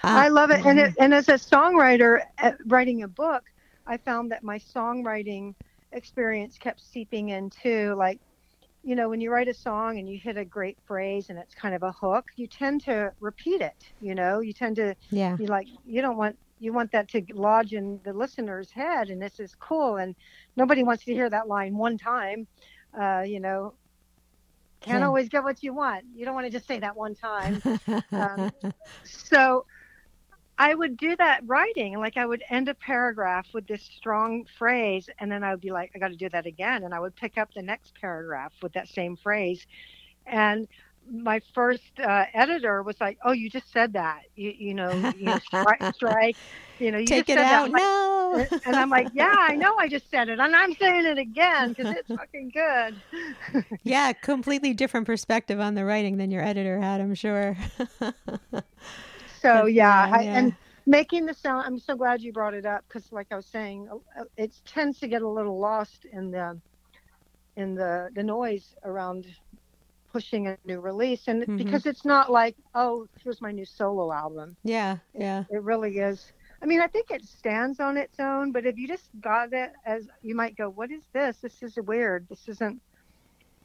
Uh, 0.02 0.24
I 0.24 0.28
love 0.28 0.50
it. 0.50 0.64
And 0.64 0.78
it, 0.78 0.94
and 0.98 1.14
as 1.14 1.28
a 1.28 1.34
songwriter, 1.34 2.22
uh, 2.38 2.52
writing 2.66 3.02
a 3.02 3.08
book, 3.08 3.44
I 3.86 3.96
found 3.98 4.30
that 4.32 4.42
my 4.42 4.58
songwriting 4.58 5.54
experience 5.92 6.58
kept 6.58 6.80
seeping 6.80 7.30
in 7.30 7.50
too. 7.50 7.94
Like, 7.96 8.20
you 8.86 8.96
know, 8.96 9.10
when 9.10 9.20
you 9.20 9.32
write 9.32 9.48
a 9.48 9.54
song 9.54 9.98
and 9.98 10.08
you 10.08 10.18
hit 10.22 10.38
a 10.38 10.44
great 10.44 10.78
phrase 10.86 11.30
and 11.30 11.38
it's 11.38 11.54
kind 11.54 11.74
of 11.74 11.82
a 11.82 11.92
hook, 11.92 12.26
you 12.36 12.48
tend 12.48 12.84
to 12.84 13.12
repeat 13.20 13.62
it. 13.62 13.84
You 14.00 14.14
know, 14.14 14.40
you 14.40 14.54
tend 14.54 14.76
to 14.76 14.94
yeah, 15.10 15.38
you 15.38 15.48
like 15.48 15.68
you 15.84 16.02
don't 16.02 16.16
want 16.18 16.38
you 16.60 16.72
want 16.72 16.92
that 16.92 17.08
to 17.10 17.22
lodge 17.34 17.72
in 17.74 18.00
the 18.04 18.12
listener's 18.14 18.70
head, 18.72 19.10
and 19.10 19.22
this 19.22 19.40
is 19.40 19.54
cool. 19.56 19.96
And 19.96 20.16
nobody 20.56 20.84
wants 20.84 21.04
to 21.06 21.14
hear 21.14 21.30
that 21.30 21.48
line 21.48 21.76
one 21.76 21.98
time. 21.98 22.48
Uh, 22.98 23.22
you 23.26 23.40
know, 23.40 23.74
can't 24.80 25.02
Yeah. 25.02 25.04
always 25.04 25.28
get 25.28 25.44
what 25.44 25.62
you 25.62 25.74
want. 25.74 26.04
You 26.14 26.24
don't 26.24 26.34
want 26.34 26.46
to 26.46 26.52
just 26.52 26.66
say 26.66 26.80
that 26.80 26.96
one 26.96 27.14
time. 27.14 27.62
Um, 28.14 28.50
so 29.04 29.66
I 30.58 30.74
would 30.74 30.96
do 30.96 31.14
that 31.16 31.42
writing. 31.46 31.98
Like 31.98 32.16
I 32.16 32.24
would 32.26 32.42
end 32.48 32.68
a 32.68 32.74
paragraph 32.74 33.46
with 33.52 33.66
this 33.66 33.82
strong 33.82 34.46
phrase, 34.58 35.08
and 35.18 35.30
then 35.30 35.44
I 35.44 35.50
would 35.50 35.60
be 35.60 35.70
like, 35.70 35.92
I 35.94 35.98
got 35.98 36.08
to 36.08 36.16
do 36.16 36.28
that 36.30 36.46
again. 36.46 36.84
And 36.84 36.94
I 36.94 37.00
would 37.00 37.14
pick 37.16 37.36
up 37.38 37.52
the 37.54 37.62
next 37.62 37.94
paragraph 38.00 38.52
with 38.62 38.72
that 38.72 38.88
same 38.88 39.16
phrase. 39.16 39.66
And 40.26 40.66
my 41.10 41.40
first 41.54 42.00
uh, 42.02 42.24
editor 42.34 42.82
was 42.82 42.96
like, 43.00 43.18
"Oh, 43.24 43.32
you 43.32 43.48
just 43.48 43.70
said 43.72 43.92
that. 43.92 44.22
You, 44.34 44.52
you 44.56 44.74
know, 44.74 44.90
you 45.16 45.26
know, 45.26 45.38
strike, 45.38 45.82
strike. 45.94 46.36
You 46.78 46.90
know, 46.90 46.98
you 46.98 47.06
take 47.06 47.26
just 47.26 47.38
it 47.38 47.42
said 47.42 47.46
out. 47.46 47.70
that." 47.72 47.78
no. 47.78 48.32
I'm 48.32 48.38
like- 48.38 48.66
and 48.66 48.76
I'm 48.76 48.90
like, 48.90 49.08
"Yeah, 49.14 49.34
I 49.36 49.56
know. 49.56 49.76
I 49.78 49.88
just 49.88 50.10
said 50.10 50.28
it, 50.28 50.38
and 50.40 50.54
I'm 50.56 50.74
saying 50.74 51.06
it 51.06 51.18
again 51.18 51.70
because 51.70 51.94
it's 51.96 52.08
fucking 52.08 52.50
good." 52.50 53.64
yeah, 53.82 54.12
completely 54.12 54.74
different 54.74 55.06
perspective 55.06 55.60
on 55.60 55.74
the 55.74 55.84
writing 55.84 56.16
than 56.16 56.30
your 56.30 56.42
editor 56.42 56.80
had. 56.80 57.00
I'm 57.00 57.14
sure. 57.14 57.56
So 59.46 59.66
That's 59.66 59.68
yeah, 59.68 60.08
I, 60.12 60.24
yeah. 60.24 60.38
and 60.38 60.52
making 60.86 61.26
the 61.26 61.34
sound. 61.34 61.64
I'm 61.66 61.78
so 61.78 61.96
glad 61.96 62.22
you 62.22 62.32
brought 62.32 62.54
it 62.54 62.66
up 62.66 62.84
because, 62.88 63.12
like 63.12 63.28
I 63.30 63.36
was 63.36 63.46
saying, 63.46 63.88
uh, 64.18 64.24
it 64.36 64.54
tends 64.66 64.98
to 65.00 65.08
get 65.08 65.22
a 65.22 65.28
little 65.28 65.58
lost 65.60 66.06
in 66.12 66.30
the 66.30 66.60
in 67.56 67.74
the 67.74 68.10
the 68.14 68.22
noise 68.22 68.74
around 68.84 69.26
pushing 70.12 70.48
a 70.48 70.58
new 70.64 70.80
release, 70.80 71.28
and 71.28 71.46
Mhm. 71.46 71.56
because 71.58 71.86
it's 71.86 72.04
not 72.04 72.30
like, 72.30 72.56
oh, 72.74 73.06
here's 73.22 73.40
my 73.40 73.52
new 73.52 73.64
solo 73.66 74.12
album. 74.12 74.56
yeah, 74.64 74.98
yeah, 75.14 75.44
It 75.50 75.62
really 75.62 75.98
is. 75.98 76.32
I 76.62 76.66
mean, 76.66 76.80
I 76.80 76.88
think 76.88 77.10
it 77.10 77.24
stands 77.24 77.80
on 77.80 77.96
its 77.96 78.18
own, 78.18 78.52
but 78.52 78.66
if 78.66 78.76
you 78.78 78.88
just 78.88 79.10
got 79.20 79.52
it 79.52 79.72
as 79.84 80.08
you 80.22 80.34
might 80.34 80.56
go, 80.56 80.70
what 80.70 80.90
is 80.90 81.06
this? 81.12 81.40
This 81.40 81.62
is 81.62 81.78
weird. 81.86 82.26
This 82.28 82.48
isn't 82.48 82.80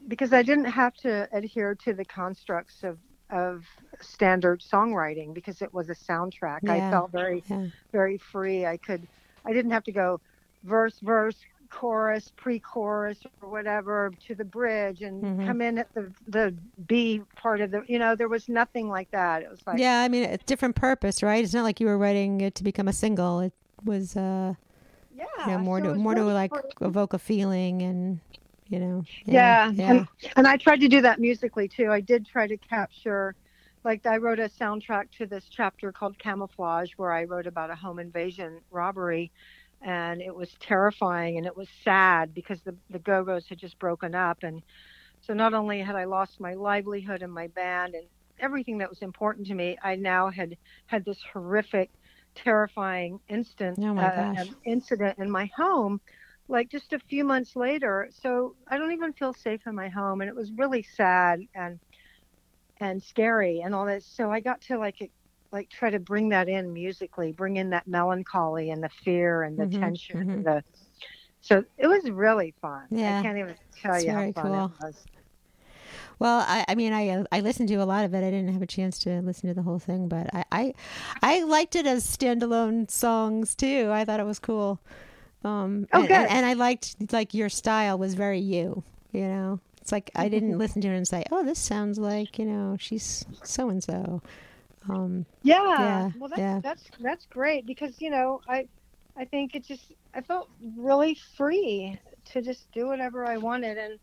because 0.08 0.32
I 0.32 0.42
didn't 0.42 0.66
have 0.66 0.94
to 1.02 1.28
adhere 1.32 1.74
to 1.84 1.94
the 1.94 2.04
constructs 2.04 2.82
of 2.84 2.98
of 3.32 3.64
standard 4.00 4.60
songwriting 4.60 5.34
because 5.34 5.62
it 5.62 5.72
was 5.72 5.88
a 5.88 5.94
soundtrack. 5.94 6.68
I 6.68 6.90
felt 6.90 7.10
very 7.10 7.42
yeah. 7.48 7.66
very 7.92 8.18
free. 8.18 8.66
I 8.66 8.76
could 8.76 9.06
I 9.44 9.52
didn't 9.52 9.72
have 9.72 9.84
to 9.84 9.92
go 9.92 10.20
verse 10.64 10.98
verse 11.00 11.36
chorus 11.70 12.30
pre-chorus 12.36 13.18
or 13.40 13.48
whatever 13.48 14.12
to 14.26 14.34
the 14.34 14.44
bridge 14.44 15.00
and 15.00 15.24
Mhm. 15.24 15.46
come 15.46 15.60
in 15.62 15.78
at 15.78 15.92
the 15.94 16.12
the 16.28 16.54
B 16.86 17.22
part 17.36 17.60
of 17.62 17.70
the 17.70 17.82
you 17.88 17.98
know 17.98 18.14
there 18.14 18.28
was 18.28 18.48
nothing 18.48 18.88
like 18.88 19.10
that. 19.10 19.42
It 19.42 19.50
was 19.50 19.60
like 19.66 19.80
yeah, 19.80 20.00
I 20.00 20.08
mean, 20.08 20.24
it's 20.24 20.44
different 20.44 20.76
purpose, 20.76 21.22
right? 21.22 21.42
It's 21.42 21.54
not 21.54 21.62
like 21.62 21.80
you 21.80 21.86
were 21.86 21.98
writing 21.98 22.40
it 22.42 22.54
to 22.56 22.64
become 22.64 22.88
a 22.88 22.92
single. 22.92 23.40
It 23.40 23.52
was, 23.84 24.16
uh, 24.16 24.54
yeah, 25.16 25.24
you 25.46 25.52
know, 25.52 25.58
more 25.58 25.78
so 25.80 25.94
to 25.94 25.94
more 25.94 26.14
to 26.14 26.24
like 26.24 26.52
evoke 26.80 27.14
a 27.14 27.18
feeling 27.18 27.80
and, 27.82 28.20
you 28.72 28.80
know. 28.80 29.02
Yeah, 29.28 29.72
yeah. 29.72 29.72
And, 29.86 30.04
and 30.36 30.46
I 30.46 30.56
tried 30.56 30.80
to 30.80 30.88
do 30.88 31.02
that 31.02 31.20
musically 31.20 31.68
too. 31.68 31.90
I 31.90 32.00
did 32.00 32.26
try 32.26 32.46
to 32.46 32.58
capture, 32.58 33.36
like, 33.84 34.06
I 34.06 34.18
wrote 34.18 34.38
a 34.40 34.50
soundtrack 34.50 35.10
to 35.18 35.26
this 35.26 35.48
chapter 35.50 35.92
called 35.92 36.18
Camouflage, 36.18 36.90
where 36.96 37.12
I 37.12 37.24
wrote 37.24 37.46
about 37.46 37.70
a 37.70 37.76
home 37.76 37.98
invasion 37.98 38.60
robbery. 38.70 39.32
And 39.82 40.22
it 40.22 40.34
was 40.34 40.56
terrifying 40.60 41.38
and 41.38 41.46
it 41.46 41.56
was 41.56 41.68
sad 41.84 42.34
because 42.34 42.62
the, 42.62 42.76
the 42.90 43.00
Go 43.00 43.24
Go's 43.24 43.48
had 43.48 43.58
just 43.58 43.78
broken 43.78 44.14
up. 44.14 44.38
And 44.42 44.62
so 45.20 45.34
not 45.34 45.54
only 45.54 45.80
had 45.80 45.96
I 45.96 46.04
lost 46.04 46.40
my 46.40 46.54
livelihood 46.54 47.22
and 47.22 47.32
my 47.32 47.48
band 47.48 47.94
and 47.94 48.06
everything 48.40 48.78
that 48.78 48.90
was 48.90 49.02
important 49.02 49.46
to 49.48 49.54
me, 49.54 49.76
I 49.82 49.96
now 49.96 50.30
had 50.30 50.56
had 50.86 51.04
this 51.04 51.20
horrific, 51.32 51.90
terrifying 52.36 53.20
instant 53.28 53.80
Oh 53.82 53.94
uh, 53.96 54.44
incident 54.66 55.18
in 55.18 55.30
my 55.30 55.50
home 55.56 56.00
like 56.48 56.70
just 56.70 56.92
a 56.92 56.98
few 57.08 57.24
months 57.24 57.56
later 57.56 58.08
so 58.10 58.54
i 58.68 58.76
don't 58.78 58.92
even 58.92 59.12
feel 59.12 59.32
safe 59.32 59.60
in 59.66 59.74
my 59.74 59.88
home 59.88 60.20
and 60.20 60.28
it 60.28 60.36
was 60.36 60.52
really 60.56 60.82
sad 60.82 61.40
and 61.54 61.78
and 62.80 63.02
scary 63.02 63.60
and 63.60 63.74
all 63.74 63.86
that 63.86 64.02
so 64.02 64.30
i 64.30 64.40
got 64.40 64.60
to 64.60 64.78
like 64.78 65.10
like 65.52 65.68
try 65.70 65.90
to 65.90 66.00
bring 66.00 66.30
that 66.30 66.48
in 66.48 66.72
musically 66.72 67.32
bring 67.32 67.56
in 67.56 67.70
that 67.70 67.86
melancholy 67.86 68.70
and 68.70 68.82
the 68.82 68.88
fear 69.04 69.42
and 69.42 69.58
the 69.58 69.66
Mhm, 69.66 69.68
tension 69.68 70.16
mhm. 70.16 70.30
and 70.32 70.44
the 70.44 70.62
so 71.40 71.64
it 71.78 71.86
was 71.86 72.10
really 72.10 72.54
fun 72.60 72.88
Yeah, 72.90 73.04
i 73.04 73.22
can't 73.22 73.38
even 73.38 73.56
tell 73.82 73.98
it's 73.98 74.00
you 74.00 74.12
how 74.12 74.24
fun 74.34 74.46
cool. 74.48 74.54
it 74.54 74.84
was 74.84 75.06
Well, 76.18 76.44
I, 76.46 76.64
I 76.68 76.74
mean, 76.74 76.92
I 76.92 77.24
I 77.32 77.40
listened 77.40 77.68
to 77.70 77.76
a 77.76 77.84
lot 77.84 78.04
of 78.04 78.14
it. 78.14 78.18
I 78.18 78.30
didn't 78.30 78.52
have 78.52 78.62
a 78.62 78.66
chance 78.66 78.98
to 79.00 79.20
listen 79.22 79.48
to 79.48 79.54
the 79.54 79.62
whole 79.62 79.78
thing, 79.78 80.08
but 80.08 80.32
I 80.34 80.44
I, 80.52 80.74
I 81.22 81.42
liked 81.44 81.76
it 81.76 81.86
as 81.86 82.06
standalone 82.06 82.90
songs 82.90 83.54
too. 83.54 83.90
I 83.92 84.04
thought 84.04 84.20
it 84.20 84.26
was 84.26 84.38
cool. 84.38 84.80
Um, 85.44 85.88
Oh, 85.92 86.00
and, 86.00 86.08
good. 86.08 86.16
and, 86.16 86.30
and 86.30 86.46
I 86.46 86.52
liked 86.54 86.96
like 87.12 87.34
your 87.34 87.48
style 87.48 87.98
was 87.98 88.14
very 88.14 88.38
you. 88.38 88.82
You 89.12 89.28
know, 89.28 89.60
it's 89.80 89.92
like 89.92 90.10
I 90.14 90.28
didn't 90.28 90.58
listen 90.58 90.80
to 90.82 90.88
it 90.88 90.96
and 90.96 91.06
say, 91.06 91.24
"Oh, 91.30 91.44
this 91.44 91.58
sounds 91.58 91.98
like 91.98 92.38
you 92.38 92.46
know 92.46 92.76
she's 92.78 93.24
so 93.42 93.68
and 93.68 93.82
so." 93.82 94.22
Um, 94.88 95.26
Yeah. 95.42 95.56
Yeah, 95.78 96.10
Well, 96.18 96.28
that's 96.28 96.40
yeah. 96.40 96.60
that's 96.62 96.84
that's 97.00 97.26
great 97.26 97.66
because 97.66 98.00
you 98.00 98.10
know 98.10 98.40
I 98.48 98.68
I 99.16 99.24
think 99.26 99.54
it 99.54 99.64
just 99.64 99.92
I 100.14 100.20
felt 100.22 100.48
really 100.76 101.16
free 101.36 101.98
to 102.26 102.42
just 102.42 102.70
do 102.72 102.86
whatever 102.86 103.26
I 103.26 103.36
wanted 103.36 103.78
and 103.78 103.98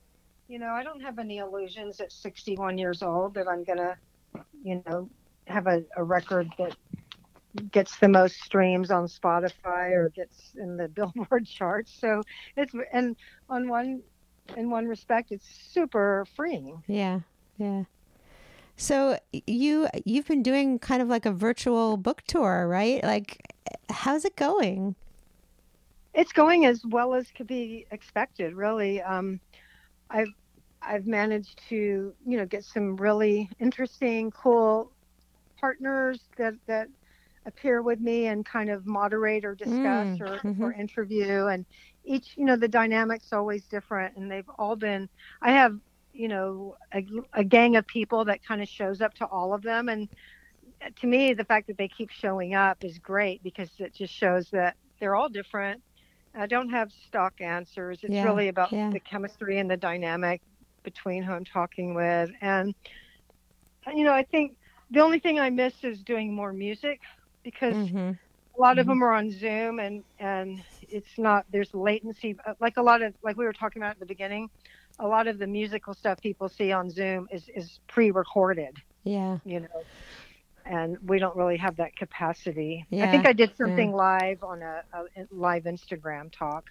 you 0.47 0.59
know 0.59 0.69
I 0.71 0.83
don't 0.83 1.01
have 1.01 1.19
any 1.19 1.37
illusions 1.37 1.99
at 1.99 2.11
61 2.11 2.77
years 2.77 3.01
old 3.01 3.33
that 3.35 3.47
I'm 3.47 3.63
gonna 3.63 3.95
you 4.63 4.83
know 4.85 5.09
have 5.47 5.67
a, 5.67 5.83
a 5.97 6.03
record 6.03 6.49
that 6.57 6.75
gets 7.59 7.97
the 7.97 8.07
most 8.07 8.41
streams 8.41 8.91
on 8.91 9.07
Spotify 9.07 9.91
or 9.91 10.09
gets 10.09 10.53
in 10.55 10.77
the 10.77 10.87
Billboard 10.95 11.45
charts. 11.45 11.93
So 11.99 12.21
it's 12.55 12.73
and 12.93 13.15
on 13.49 13.67
one 13.67 14.01
in 14.57 14.69
one 14.69 14.87
respect 14.87 15.31
it's 15.31 15.47
super 15.71 16.25
freeing. 16.35 16.81
yeah, 16.87 17.21
yeah. 17.57 17.83
So 18.75 19.19
you 19.45 19.89
you've 20.05 20.27
been 20.27 20.41
doing 20.41 20.79
kind 20.79 21.01
of 21.01 21.09
like 21.09 21.25
a 21.25 21.31
virtual 21.31 21.97
book 21.97 22.23
tour, 22.27 22.65
right? 22.67 23.03
Like, 23.03 23.53
how's 23.89 24.23
it 24.23 24.37
going? 24.37 24.95
It's 26.13 26.31
going 26.31 26.65
as 26.65 26.85
well 26.85 27.13
as 27.13 27.29
could 27.31 27.45
be 27.47 27.85
expected, 27.91 28.53
really. 28.55 29.01
Um, 29.01 29.41
I've 30.09 30.33
I've 30.81 31.05
managed 31.05 31.61
to 31.69 32.13
you 32.25 32.37
know 32.37 32.45
get 32.45 32.63
some 32.63 32.95
really 32.95 33.49
interesting, 33.59 34.31
cool 34.31 34.91
partners 35.59 36.21
that 36.37 36.53
that 36.67 36.87
appear 37.45 37.81
with 37.81 37.99
me 37.99 38.27
and 38.27 38.45
kind 38.45 38.69
of 38.69 38.85
moderate 38.85 39.45
or 39.45 39.55
discuss 39.55 40.09
Mm, 40.09 40.21
or, 40.21 40.43
or 40.59 40.73
interview. 40.73 41.45
And 41.47 41.65
each 42.05 42.33
you 42.37 42.45
know 42.45 42.55
the 42.55 42.67
dynamics 42.67 43.31
always 43.33 43.67
different 43.67 44.15
and 44.15 44.31
they've 44.31 44.49
all 44.57 44.75
been 44.75 45.07
i 45.41 45.51
have 45.51 45.73
you 46.13 46.27
know 46.27 46.75
a, 46.93 47.03
a 47.33 47.43
gang 47.43 47.75
of 47.75 47.85
people 47.87 48.25
that 48.25 48.43
kind 48.43 48.61
of 48.61 48.67
shows 48.67 49.01
up 49.01 49.13
to 49.15 49.25
all 49.27 49.53
of 49.53 49.61
them. 49.63 49.89
And 49.89 50.09
to 50.97 51.07
me 51.07 51.33
the 51.33 51.43
fact 51.45 51.67
that 51.67 51.77
they 51.77 51.87
keep 51.87 52.09
showing 52.11 52.53
up 52.53 52.77
is 52.83 52.97
great 52.99 53.43
because 53.43 53.69
it 53.79 53.93
just 53.93 54.13
shows 54.13 54.49
that 54.51 54.75
they're 54.99 55.15
all 55.15 55.29
different. 55.29 55.81
I 56.35 56.47
don't 56.47 56.69
have 56.69 56.91
stock 56.91 57.33
answers. 57.41 57.99
It's 58.03 58.21
Yeah, 58.21 58.23
really 58.23 58.47
about 58.47 58.71
yeah. 58.71 58.91
the 58.91 58.99
chemistry 58.99 59.59
and 59.59 59.69
the 59.69 59.77
dynamic 59.77 60.41
between 60.83 61.23
who 61.23 61.33
i'm 61.33 61.45
talking 61.45 61.93
with. 61.95 62.29
And 62.41 62.73
you 63.93 64.03
know 64.03 64.13
i 64.13 64.23
think 64.23 64.57
the 64.91 64.99
only 65.01 65.19
thing 65.19 65.39
I 65.39 65.49
miss 65.49 65.83
is 65.83 66.03
doing 66.03 66.33
more 66.33 66.51
music 66.53 66.99
because 67.51 67.89
hmm 67.89 68.11
a 68.57 68.61
lot 68.61 68.77
of 68.77 68.87
them 68.87 69.01
are 69.01 69.13
on 69.13 69.31
Zoom 69.31 69.79
and 69.79 70.03
and 70.19 70.61
it's 70.81 71.17
not 71.17 71.45
there's 71.49 71.73
latency 71.73 72.35
uh, 72.45 72.53
like 72.59 72.75
a 72.75 72.81
lot 72.81 73.01
of 73.01 73.13
like 73.23 73.37
we 73.37 73.45
were 73.45 73.53
talking 73.53 73.81
about 73.81 73.91
at 73.91 73.99
the 73.99 74.05
beginning. 74.05 74.49
A 74.99 75.07
lot 75.07 75.27
of 75.27 75.39
the 75.39 75.47
musical 75.47 75.93
stuff 75.93 76.19
people 76.21 76.49
see 76.49 76.73
on 76.73 76.89
Zoom 76.89 77.29
is 77.31 77.49
is 77.55 77.79
pre-recorded, 77.87 78.75
Yeah. 79.05 79.37
you 79.45 79.61
know, 79.61 79.83
and 80.65 80.97
we 81.07 81.19
don't 81.19 81.37
really 81.37 81.55
have 81.55 81.77
that 81.77 81.95
capacity. 81.95 82.85
Yeah. 82.89 83.05
I 83.05 83.11
think 83.11 83.25
I 83.25 83.31
did 83.31 83.55
something 83.55 83.93
live 83.93 84.43
on 84.43 84.61
a, 84.61 84.83
a 84.93 85.25
live 85.31 85.63
Instagram 85.63 86.29
talk, 86.31 86.65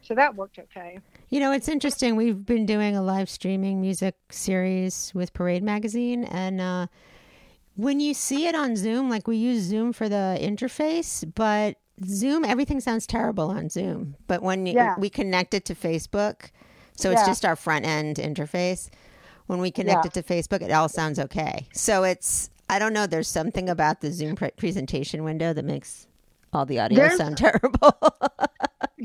so 0.00 0.14
that 0.14 0.34
worked 0.34 0.58
okay. 0.58 0.98
You 1.28 1.40
know, 1.40 1.52
it's 1.52 1.68
interesting. 1.68 2.16
We've 2.16 2.46
been 2.46 2.64
doing 2.64 2.96
a 2.96 3.02
live 3.02 3.28
streaming 3.28 3.82
music 3.82 4.14
series 4.30 5.12
with 5.14 5.34
Parade 5.34 5.62
Magazine, 5.62 6.24
and 6.24 6.62
uh, 6.62 6.86
when 7.76 8.00
you 8.00 8.14
see 8.14 8.46
it 8.46 8.54
on 8.54 8.76
Zoom, 8.76 9.08
like 9.10 9.26
we 9.26 9.36
use 9.36 9.62
Zoom 9.62 9.92
for 9.92 10.08
the 10.08 10.38
interface, 10.40 11.24
but 11.34 11.76
Zoom, 12.04 12.44
everything 12.44 12.80
sounds 12.80 13.06
terrible 13.06 13.50
on 13.50 13.68
Zoom. 13.68 14.16
But 14.26 14.42
when 14.42 14.66
Yeah. 14.66 14.94
we 14.98 15.10
connect 15.10 15.54
it 15.54 15.64
to 15.66 15.74
Facebook, 15.74 16.50
so 16.96 17.10
it's 17.10 17.24
just 17.26 17.44
our 17.44 17.56
front 17.56 17.84
end 17.86 18.16
interface. 18.16 18.88
When 19.46 19.60
we 19.60 19.70
connect 19.70 20.04
Yeah. 20.04 20.08
it 20.08 20.12
to 20.14 20.22
Facebook, 20.22 20.62
it 20.62 20.70
all 20.70 20.88
sounds 20.88 21.18
okay. 21.18 21.66
So 21.72 22.02
it's, 22.04 22.50
I 22.68 22.78
don't 22.78 22.92
know, 22.92 23.06
there's 23.06 23.28
something 23.28 23.68
about 23.68 24.00
the 24.00 24.10
Zoom 24.10 24.36
pre- 24.36 24.50
presentation 24.56 25.22
window 25.24 25.52
that 25.52 25.64
makes 25.64 26.06
all 26.52 26.64
the 26.64 26.80
audio 26.80 26.96
There's- 26.98 27.16
sound 27.18 27.36
terrible. 27.38 27.92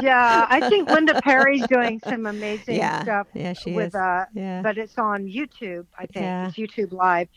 Yeah, 0.01 0.45
I 0.49 0.69
think 0.69 0.89
Linda 0.95 1.21
Perry's 1.21 1.65
doing 1.67 1.99
some 2.03 2.25
amazing 2.25 2.75
yeah. 2.75 3.03
stuff 3.03 3.27
Yeah, 3.33 3.53
she 3.53 3.73
with 3.73 3.87
is. 3.89 3.95
uh, 3.95 4.25
yeah. 4.33 4.61
but 4.61 4.77
it's 4.77 4.97
on 4.97 5.25
YouTube. 5.25 5.85
I 5.97 6.05
think 6.05 6.23
Yeah. 6.23 6.47
it's 6.47 6.57
YouTube 6.57 6.91
Live. 6.93 7.27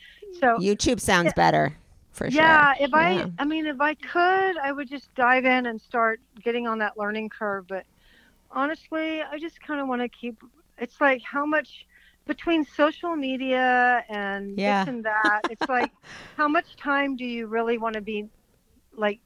So 0.41 0.59
YouTube 0.59 1.01
sounds 1.01 1.27
Yeah. 1.27 1.33
better 1.37 1.77
for 2.13 2.31
sure. 2.31 2.41
yeah, 2.43 2.75
if 2.81 2.91
Yeah. 2.91 2.97
I, 2.99 3.31
I 3.39 3.45
mean, 3.45 3.67
if 3.67 3.81
I 3.81 3.95
could, 3.95 4.57
I 4.59 4.73
would 4.73 4.89
just 4.89 5.15
dive 5.15 5.45
in 5.45 5.67
and 5.67 5.81
start 5.81 6.21
getting 6.43 6.67
on 6.67 6.79
that 6.79 6.97
learning 6.99 7.29
curve. 7.31 7.67
But 7.67 7.85
honestly, 8.51 9.23
I 9.23 9.39
just 9.39 9.61
kind 9.61 9.81
of 9.81 9.89
want 9.89 10.03
to 10.03 10.09
keep. 10.09 10.37
It's 10.79 11.01
like 11.01 11.23
how 11.23 11.47
much 11.47 11.87
between 12.27 12.65
social 12.65 13.17
media 13.17 14.05
and 14.09 14.57
Yeah. 14.59 14.85
this 14.85 14.95
and 14.95 15.05
that. 15.05 15.41
It's 15.51 15.69
like 15.69 15.91
how 16.37 16.49
much 16.49 16.77
time 16.77 17.17
do 17.17 17.25
you 17.25 17.47
really 17.47 17.79
want 17.79 17.95
to 17.95 18.01
be 18.01 18.29
like 18.95 19.21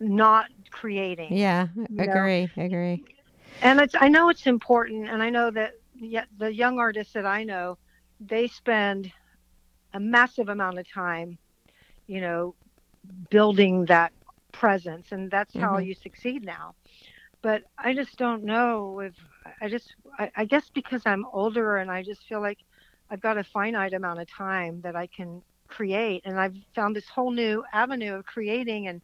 not 0.00 0.46
creating? 0.70 1.36
Yeah, 1.36 1.68
know? 1.88 2.28
agree, 2.28 2.52
agree. 2.56 3.02
and 3.62 3.80
it's 3.80 3.94
i 4.00 4.08
know 4.08 4.28
it's 4.28 4.46
important 4.46 5.08
and 5.08 5.22
i 5.22 5.30
know 5.30 5.50
that 5.50 5.72
yet 5.94 6.26
the 6.38 6.52
young 6.52 6.78
artists 6.78 7.12
that 7.12 7.26
i 7.26 7.44
know 7.44 7.76
they 8.20 8.46
spend 8.46 9.10
a 9.94 10.00
massive 10.00 10.48
amount 10.48 10.78
of 10.78 10.86
time 10.92 11.38
you 12.06 12.20
know 12.20 12.54
building 13.30 13.84
that 13.86 14.12
presence 14.52 15.12
and 15.12 15.30
that's 15.30 15.56
how 15.56 15.76
Mhm. 15.76 15.84
you 15.84 15.94
succeed 15.94 16.44
now 16.44 16.74
but 17.42 17.62
i 17.78 17.94
just 17.94 18.16
don't 18.18 18.44
know 18.44 19.00
if 19.00 19.14
i 19.60 19.68
just 19.68 19.94
I, 20.18 20.30
I 20.36 20.44
guess 20.44 20.70
because 20.74 21.02
i'm 21.06 21.24
older 21.32 21.76
and 21.76 21.90
i 21.90 22.02
just 22.02 22.22
feel 22.28 22.40
like 22.40 22.58
i've 23.10 23.20
got 23.20 23.38
a 23.38 23.44
finite 23.44 23.92
amount 23.94 24.20
of 24.20 24.28
time 24.36 24.80
that 24.82 24.96
i 24.96 25.06
can 25.14 25.42
create 25.68 26.22
and 26.24 26.38
i've 26.38 26.56
found 26.74 26.96
this 26.96 27.08
whole 27.08 27.30
new 27.30 27.64
avenue 27.72 28.14
of 28.14 28.24
creating 28.24 28.88
and 28.88 29.00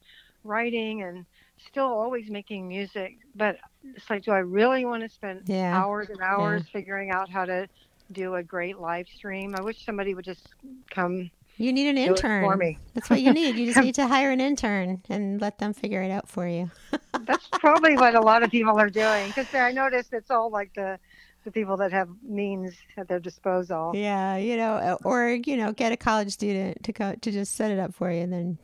writing 0.47 1.03
and 1.03 1.27
still 1.59 1.87
always 1.87 2.29
making 2.31 2.69
music 2.69 3.17
but 3.35 3.57
it's 3.95 4.09
like 4.11 4.23
do 4.25 4.31
i 4.31 4.39
really 4.39 4.85
want 4.85 5.03
to 5.03 5.09
spend 5.09 5.43
Yeah. 5.47 5.75
hours 5.75 6.09
and 6.11 6.21
hours 6.21 6.63
figuring 6.73 7.11
out 7.11 7.31
how 7.31 7.45
to 7.45 7.69
do 8.13 8.35
a 8.35 8.43
great 8.43 8.79
live 8.79 9.07
stream 9.09 9.55
i 9.57 9.63
wish 9.63 9.85
somebody 9.85 10.15
would 10.15 10.25
just 10.25 10.49
come 10.91 11.31
You 11.57 11.73
need 11.73 11.89
an 11.89 11.99
it 11.99 12.09
for 12.09 12.17
intern. 12.17 12.59
me 12.59 12.79
That's 12.95 13.09
what 13.11 13.21
you 13.23 13.33
need. 13.33 13.57
You 13.57 13.67
just 13.67 13.79
need 13.87 13.95
to 13.97 14.07
hire 14.07 14.31
an 14.31 14.41
intern 14.41 15.03
and 15.09 15.41
let 15.41 15.59
them 15.59 15.73
figure 15.73 16.03
it 16.03 16.11
out 16.11 16.29
for 16.29 16.47
you. 16.47 16.71
that's 17.27 17.49
probably 17.59 17.97
what 17.97 18.15
a 18.15 18.21
lot 18.21 18.43
of 18.43 18.51
people 18.51 18.79
are 18.79 18.91
doing 18.91 19.29
because 19.35 19.53
i 19.55 19.73
noticed 19.73 20.13
it's 20.13 20.31
all 20.31 20.51
like 20.51 20.71
the 20.75 20.99
the 21.45 21.51
people 21.51 21.77
that 21.79 21.93
have 21.93 22.09
means 22.23 22.75
at 22.99 23.09
their 23.09 23.21
disposal 23.21 23.93
Yeah, 23.95 24.37
you 24.37 24.57
know, 24.57 24.75
uh, 24.75 24.97
or 25.05 25.31
you 25.31 25.57
know, 25.57 25.73
get 25.73 25.93
a 25.93 25.97
college 25.97 26.33
student 26.33 26.83
to 26.85 26.93
co- 26.93 27.15
to 27.15 27.31
just 27.33 27.55
set 27.55 27.71
it 27.71 27.79
up 27.79 27.95
for 27.95 28.11
you, 28.11 28.21
and 28.21 28.33
then, 28.33 28.59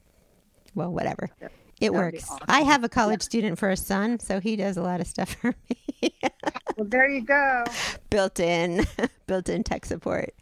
well, 0.74 0.90
whatever. 0.92 1.30
Yep. 1.40 1.52
It 1.82 1.92
That 1.92 1.94
works. 1.94 2.24
awesome. 2.28 2.48
I 2.48 2.62
have 2.62 2.84
a 2.84 2.90
college 2.90 3.22
student 3.22 3.58
for 3.58 3.70
a 3.70 3.76
son, 3.76 4.20
so 4.20 4.40
he 4.40 4.56
does 4.56 4.78
a 4.78 4.82
lot 4.82 5.00
of 5.02 5.08
stuff 5.08 5.34
for 5.34 5.54
me. 5.70 6.14
well 6.76 6.86
there 6.88 7.08
you 7.08 7.22
go 7.22 7.78
built 8.10 8.40
in, 8.40 8.86
built 9.26 9.48
in 9.48 9.64
tech 9.64 9.86
support. 9.86 10.34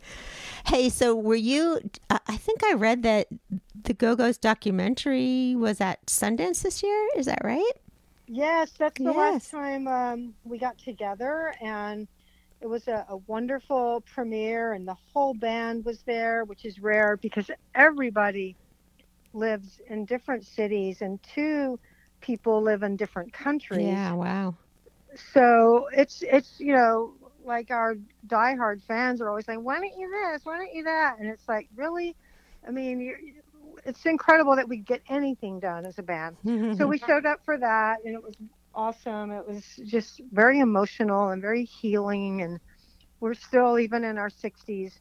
Hey, 0.66 0.88
so 0.90 1.14
were 1.16 1.34
you? 1.36 1.80
I 2.10 2.20
I 2.28 2.36
think 2.38 2.64
I 2.64 2.74
read 2.74 3.02
that 3.04 3.28
the 3.84 3.94
Go 3.94 4.16
Go's 4.16 4.38
documentary 4.38 5.54
was 5.56 5.80
at 5.80 6.06
Sundance 6.06 6.62
this 6.62 6.82
year. 6.82 7.08
Is 7.16 7.26
that 7.26 7.40
right? 7.44 7.72
Yes, 8.28 8.72
that's 8.78 9.00
the 9.02 9.12
Yes. 9.12 9.14
last 9.14 9.50
time 9.50 9.88
um, 9.88 10.34
we 10.44 10.58
got 10.58 10.78
together, 10.78 11.54
and 11.60 12.08
it 12.60 12.68
was 12.68 12.88
a, 12.88 13.04
a 13.08 13.16
wonderful 13.18 14.02
premiere, 14.14 14.72
and 14.74 14.86
the 14.88 14.96
whole 15.12 15.34
band 15.34 15.84
was 15.84 16.02
there, 16.04 16.44
which 16.44 16.64
is 16.64 16.80
rare 16.80 17.16
because 17.16 17.50
everybody 17.74 18.56
lives 19.32 19.80
in 19.88 20.04
different 20.04 20.44
cities, 20.46 21.00
and 21.02 21.22
two 21.22 21.78
people 22.20 22.62
live 22.62 22.82
in 22.82 22.96
different 22.96 23.32
countries. 23.32 23.86
Yeah. 23.86 24.12
Wow. 24.14 24.56
So 25.32 25.88
it's 25.92 26.22
it's 26.22 26.60
you 26.60 26.72
know 26.72 27.14
like 27.44 27.70
our 27.70 27.96
diehard 28.26 28.82
fans 28.84 29.20
are 29.20 29.28
always 29.28 29.46
saying, 29.46 29.64
"Why 29.64 29.76
don't 29.76 29.98
you 29.98 30.10
this? 30.10 30.44
Why 30.44 30.58
don't 30.58 30.72
you 30.72 30.84
that?" 30.84 31.16
And 31.18 31.28
it's 31.28 31.48
like, 31.48 31.68
really, 31.76 32.14
I 32.66 32.70
mean, 32.70 33.14
it's 33.84 34.04
incredible 34.06 34.56
that 34.56 34.68
we 34.68 34.78
get 34.78 35.02
anything 35.08 35.60
done 35.60 35.84
as 35.86 35.98
a 35.98 36.02
band 36.02 36.36
so 36.70 36.86
we 36.86 36.98
showed 36.98 37.26
up 37.26 37.40
for 37.44 37.58
that 37.58 37.98
and 38.04 38.14
it 38.14 38.22
was 38.22 38.34
awesome 38.74 39.30
it 39.30 39.46
was 39.46 39.64
just 39.84 40.20
very 40.32 40.60
emotional 40.60 41.30
and 41.30 41.42
very 41.42 41.64
healing 41.64 42.42
and 42.42 42.60
we're 43.20 43.34
still 43.34 43.78
even 43.78 44.04
in 44.04 44.18
our 44.18 44.30
60s 44.30 45.00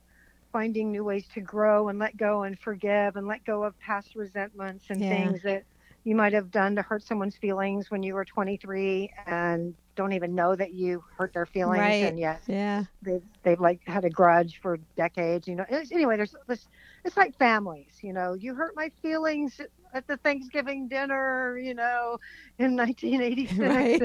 finding 0.52 0.92
new 0.92 1.04
ways 1.04 1.28
to 1.30 1.42
grow 1.42 1.90
and 1.90 2.00
let 2.00 2.18
go 2.18 2.44
and 2.44 2.58
forgive 2.60 3.16
and 3.16 3.28
let 3.28 3.44
go 3.46 3.64
of 3.64 3.78
past 3.80 4.16
resentments 4.16 4.86
and 4.90 5.04
Yeah. 5.04 5.08
things 5.08 5.42
that 5.44 5.64
you 6.04 6.16
might 6.16 6.34
have 6.34 6.52
done 6.52 6.76
to 6.76 6.82
hurt 6.82 7.04
someone's 7.04 7.38
feelings 7.38 7.90
when 7.92 8.04
you 8.04 8.14
were 8.16 8.26
23 8.26 9.12
and 9.26 9.76
don't 9.96 10.14
even 10.14 10.36
know 10.36 10.56
that 10.56 10.74
you 10.74 11.04
hurt 11.18 11.34
their 11.34 11.46
feelings 11.46 12.02
Right. 12.02 12.02
and 12.02 12.20
yet 12.20 12.42
yeah. 12.48 12.86
they've 13.02 13.22
they've 13.44 13.60
like 13.60 13.82
had 13.86 14.06
a 14.06 14.10
grudge 14.10 14.60
for 14.62 14.78
decades 14.96 15.48
you 15.48 15.56
know 15.56 15.66
anyway 15.92 16.18
there's 16.18 16.36
this 16.48 16.68
it's 17.06 17.18
like 17.18 17.36
families 17.38 17.98
you 18.02 18.14
know 18.14 18.34
you 18.34 18.54
hurt 18.56 18.74
my 18.76 18.90
feelings 19.02 19.60
at 19.94 20.06
the 20.08 20.18
thanksgiving 20.18 20.88
dinner 20.88 21.58
you 21.58 21.74
know 21.74 22.18
in 22.58 22.76
1986 22.76 23.60
Right. 23.60 24.02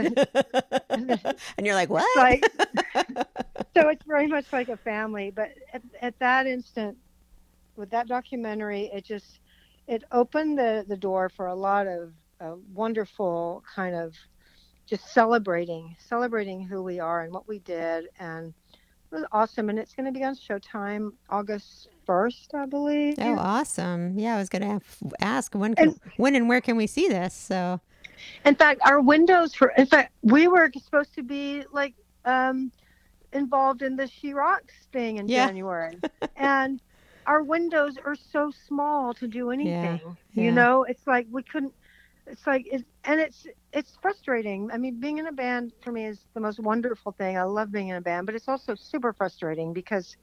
and 0.91 1.21
and 1.59 1.67
you're 1.67 1.75
like, 1.75 1.91
what? 1.91 2.05
like 2.17 2.45
so 3.75 3.89
it's 3.89 4.05
very 4.07 4.27
much 4.27 4.47
like 4.53 4.69
a 4.69 4.77
family 4.77 5.31
but 5.35 5.51
at, 5.73 5.83
at 6.01 6.19
that 6.19 6.47
instant 6.47 6.97
with 7.77 7.91
that 7.91 8.07
documentary 8.09 8.91
it 8.93 9.05
just 9.05 9.41
it 9.87 10.05
opened 10.13 10.59
the 10.59 10.85
the 10.89 10.97
door 10.97 11.29
for 11.29 11.47
a 11.47 11.55
lot 11.55 11.87
of 11.87 12.13
uh, 12.41 12.55
wonderful 12.73 13.63
kind 13.75 13.95
of 13.95 14.15
just 14.87 15.13
celebrating 15.13 15.95
celebrating 15.99 16.63
who 16.63 16.83
we 16.83 16.99
are 17.01 17.23
and 17.23 17.33
what 17.33 17.49
we 17.49 17.59
did 17.61 18.07
and 18.19 18.53
it 18.73 19.15
was 19.15 19.25
awesome 19.33 19.69
and 19.69 19.79
it's 19.79 19.95
going 19.95 20.07
to 20.07 20.13
be 20.19 20.25
on 20.25 20.35
showtime 20.35 21.11
august 21.31 21.89
1st 22.07 22.55
i 22.55 22.67
believe 22.67 23.19
Oh, 23.19 23.37
awesome! 23.39 24.19
Yeah, 24.19 24.35
I 24.37 24.39
was 24.39 24.49
gonna 24.49 24.81
ask 25.21 25.55
when, 25.55 25.75
can, 25.75 25.95
when 26.17 26.35
and 26.35 26.49
where 26.49 26.61
can 26.61 26.77
we 26.77 26.87
see 26.87 27.09
this? 27.09 27.35
So, 27.35 27.81
In 28.45 28.55
fact, 28.55 28.81
our 28.85 29.01
windows 29.01 29.55
for 29.55 29.69
in 29.77 29.87
fact 29.87 30.13
we 30.23 30.49
were 30.49 30.71
supposed 30.83 31.15
to 31.15 31.23
be 31.23 31.65
like 31.73 31.95
um, 32.25 32.71
involved 33.33 33.83
in 33.83 33.97
the 33.97 34.07
She 34.07 34.33
Rocks 34.33 34.75
thing 34.93 35.19
in 35.19 35.29
Yeah. 35.29 35.47
January, 35.47 35.97
and 36.37 36.81
our 37.27 37.43
windows 37.43 37.97
are 38.05 38.15
so 38.17 38.51
small 38.67 39.15
to 39.15 39.27
do 39.27 39.51
anything. 39.51 40.01
yeah. 40.35 40.45
You 40.45 40.53
know, 40.53 40.85
it's 40.85 41.07
like 41.07 41.27
we 41.31 41.43
couldn't. 41.43 41.73
It's 42.27 42.47
like 42.47 42.67
it's 42.71 42.85
and 43.05 43.21
it's 43.21 43.47
it's 43.73 43.97
frustrating. 44.01 44.71
I 44.73 44.79
mean, 44.79 44.99
being 45.01 45.19
in 45.19 45.27
a 45.27 45.33
band 45.33 45.73
for 45.83 45.93
me 45.93 46.07
is 46.07 46.27
the 46.35 46.41
most 46.41 46.59
wonderful 46.61 47.13
thing. 47.13 47.37
I 47.39 47.43
love 47.45 47.71
being 47.71 47.89
in 47.89 47.97
a 47.97 48.01
band, 48.01 48.27
but 48.27 48.35
it's 48.35 48.49
also 48.49 48.75
super 48.75 49.13
frustrating 49.13 49.73
because 49.73 50.17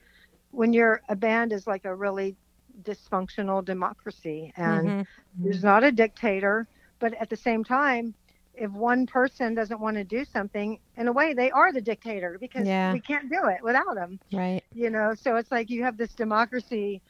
when 0.52 0.74
you're 0.74 1.02
a 1.10 1.16
band 1.16 1.54
is 1.54 1.68
like 1.68 1.86
a 1.86 1.96
really 1.96 2.38
dysfunctional 2.84 3.64
democracy 3.64 4.52
and 4.58 4.88
mhm. 4.88 5.06
there's 5.44 5.64
not 5.64 5.84
a 5.84 5.92
dictator, 5.92 6.68
but 7.00 7.14
at 7.16 7.30
the 7.30 7.38
same 7.38 7.64
time, 7.64 8.14
if 8.54 8.72
one 8.72 9.06
person 9.08 9.56
doesn't 9.56 9.80
want 9.80 9.98
to 9.98 10.04
do 10.04 10.26
something, 10.26 10.80
in 10.98 11.08
a 11.08 11.12
way, 11.14 11.34
they 11.34 11.52
are 11.52 11.72
the 11.74 11.82
dictator 11.82 12.38
because 12.40 12.68
Yeah. 12.68 12.94
we 12.94 13.00
can't 13.00 13.30
do 13.30 13.48
it 13.48 13.64
without 13.64 13.96
them. 13.96 14.20
right. 14.34 14.64
You 14.74 14.90
know, 14.90 15.14
so 15.16 15.36
it's 15.38 15.52
like 15.52 15.70
you 15.70 15.84
have 15.84 15.98
this 15.98 16.14
democracy, 16.16 17.02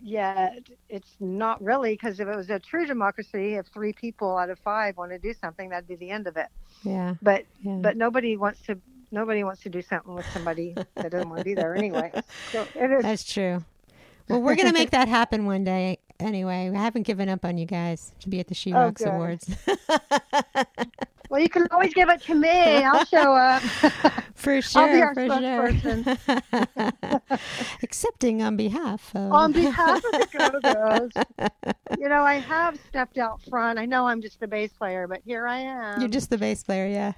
yet 0.00 0.58
it's 0.88 1.16
not 1.20 1.62
really 1.62 1.92
because 1.94 2.20
if 2.20 2.28
it 2.28 2.36
was 2.36 2.50
a 2.50 2.58
true 2.58 2.86
democracy, 2.86 3.54
if 3.54 3.66
three 3.68 3.92
people 3.92 4.36
out 4.36 4.50
of 4.50 4.58
five 4.60 4.96
want 4.96 5.12
to 5.12 5.18
do 5.18 5.32
something, 5.32 5.70
that'd 5.70 5.88
be 5.88 5.96
the 5.96 6.10
end 6.10 6.26
of 6.26 6.36
it. 6.36 6.48
Yeah. 6.82 7.14
But 7.22 7.44
Yeah. 7.62 7.78
but 7.82 7.96
nobody 7.96 8.36
wants 8.36 8.62
to. 8.62 8.78
Nobody 9.10 9.44
wants 9.44 9.62
to 9.62 9.70
do 9.70 9.82
something 9.82 10.14
with 10.14 10.26
somebody 10.32 10.74
that 10.94 11.10
doesn't 11.10 11.28
want 11.28 11.40
to 11.40 11.44
be 11.44 11.54
there 11.54 11.74
anyway. 11.74 12.12
So 12.52 12.66
it 12.74 12.90
is. 12.90 13.02
That's 13.02 13.24
true. 13.24 13.64
Well, 14.28 14.42
we're 14.42 14.56
going 14.56 14.68
to 14.68 14.74
make 14.74 14.90
that 14.90 15.08
happen 15.08 15.46
one 15.46 15.62
day. 15.64 15.98
anyway, 16.18 16.70
I 16.74 16.78
haven't 16.78 17.04
given 17.04 17.28
up 17.28 17.44
on 17.44 17.58
you 17.58 17.66
guys 17.66 18.12
to 18.20 18.28
be 18.28 18.40
at 18.40 18.48
the 18.48 18.54
She 18.54 18.72
oh, 18.72 18.86
Rocks 18.86 19.02
good. 19.02 19.12
Awards. 19.12 19.56
Well, 21.36 21.42
you 21.42 21.50
can 21.50 21.68
always 21.70 21.92
give 21.92 22.08
it 22.08 22.22
to 22.22 22.34
me. 22.34 22.48
I'll 22.48 23.04
show 23.04 23.34
up. 23.34 23.60
for 24.34 24.62
sure. 24.62 24.82
I'll 24.82 24.94
be 24.94 25.02
our 25.02 25.14
for 25.14 25.74
sure. 25.76 27.38
Accepting 27.82 28.40
on 28.40 28.56
behalf 28.56 29.14
of. 29.14 29.32
On 29.32 29.52
behalf 29.52 29.96
of 29.96 30.12
the 30.12 30.28
Go-Go's, 31.12 31.50
you 31.98 32.08
know, 32.08 32.22
I 32.22 32.36
have 32.36 32.80
stepped 32.88 33.18
out 33.18 33.42
front. 33.42 33.78
I 33.78 33.84
know 33.84 34.06
I'm 34.06 34.22
just 34.22 34.40
the 34.40 34.46
bass 34.46 34.72
player, 34.72 35.06
but 35.06 35.20
here 35.26 35.46
I 35.46 35.58
am. 35.58 36.00
You're 36.00 36.08
just 36.08 36.30
the 36.30 36.38
bass 36.38 36.62
player, 36.62 36.86
yeah. 36.86 37.12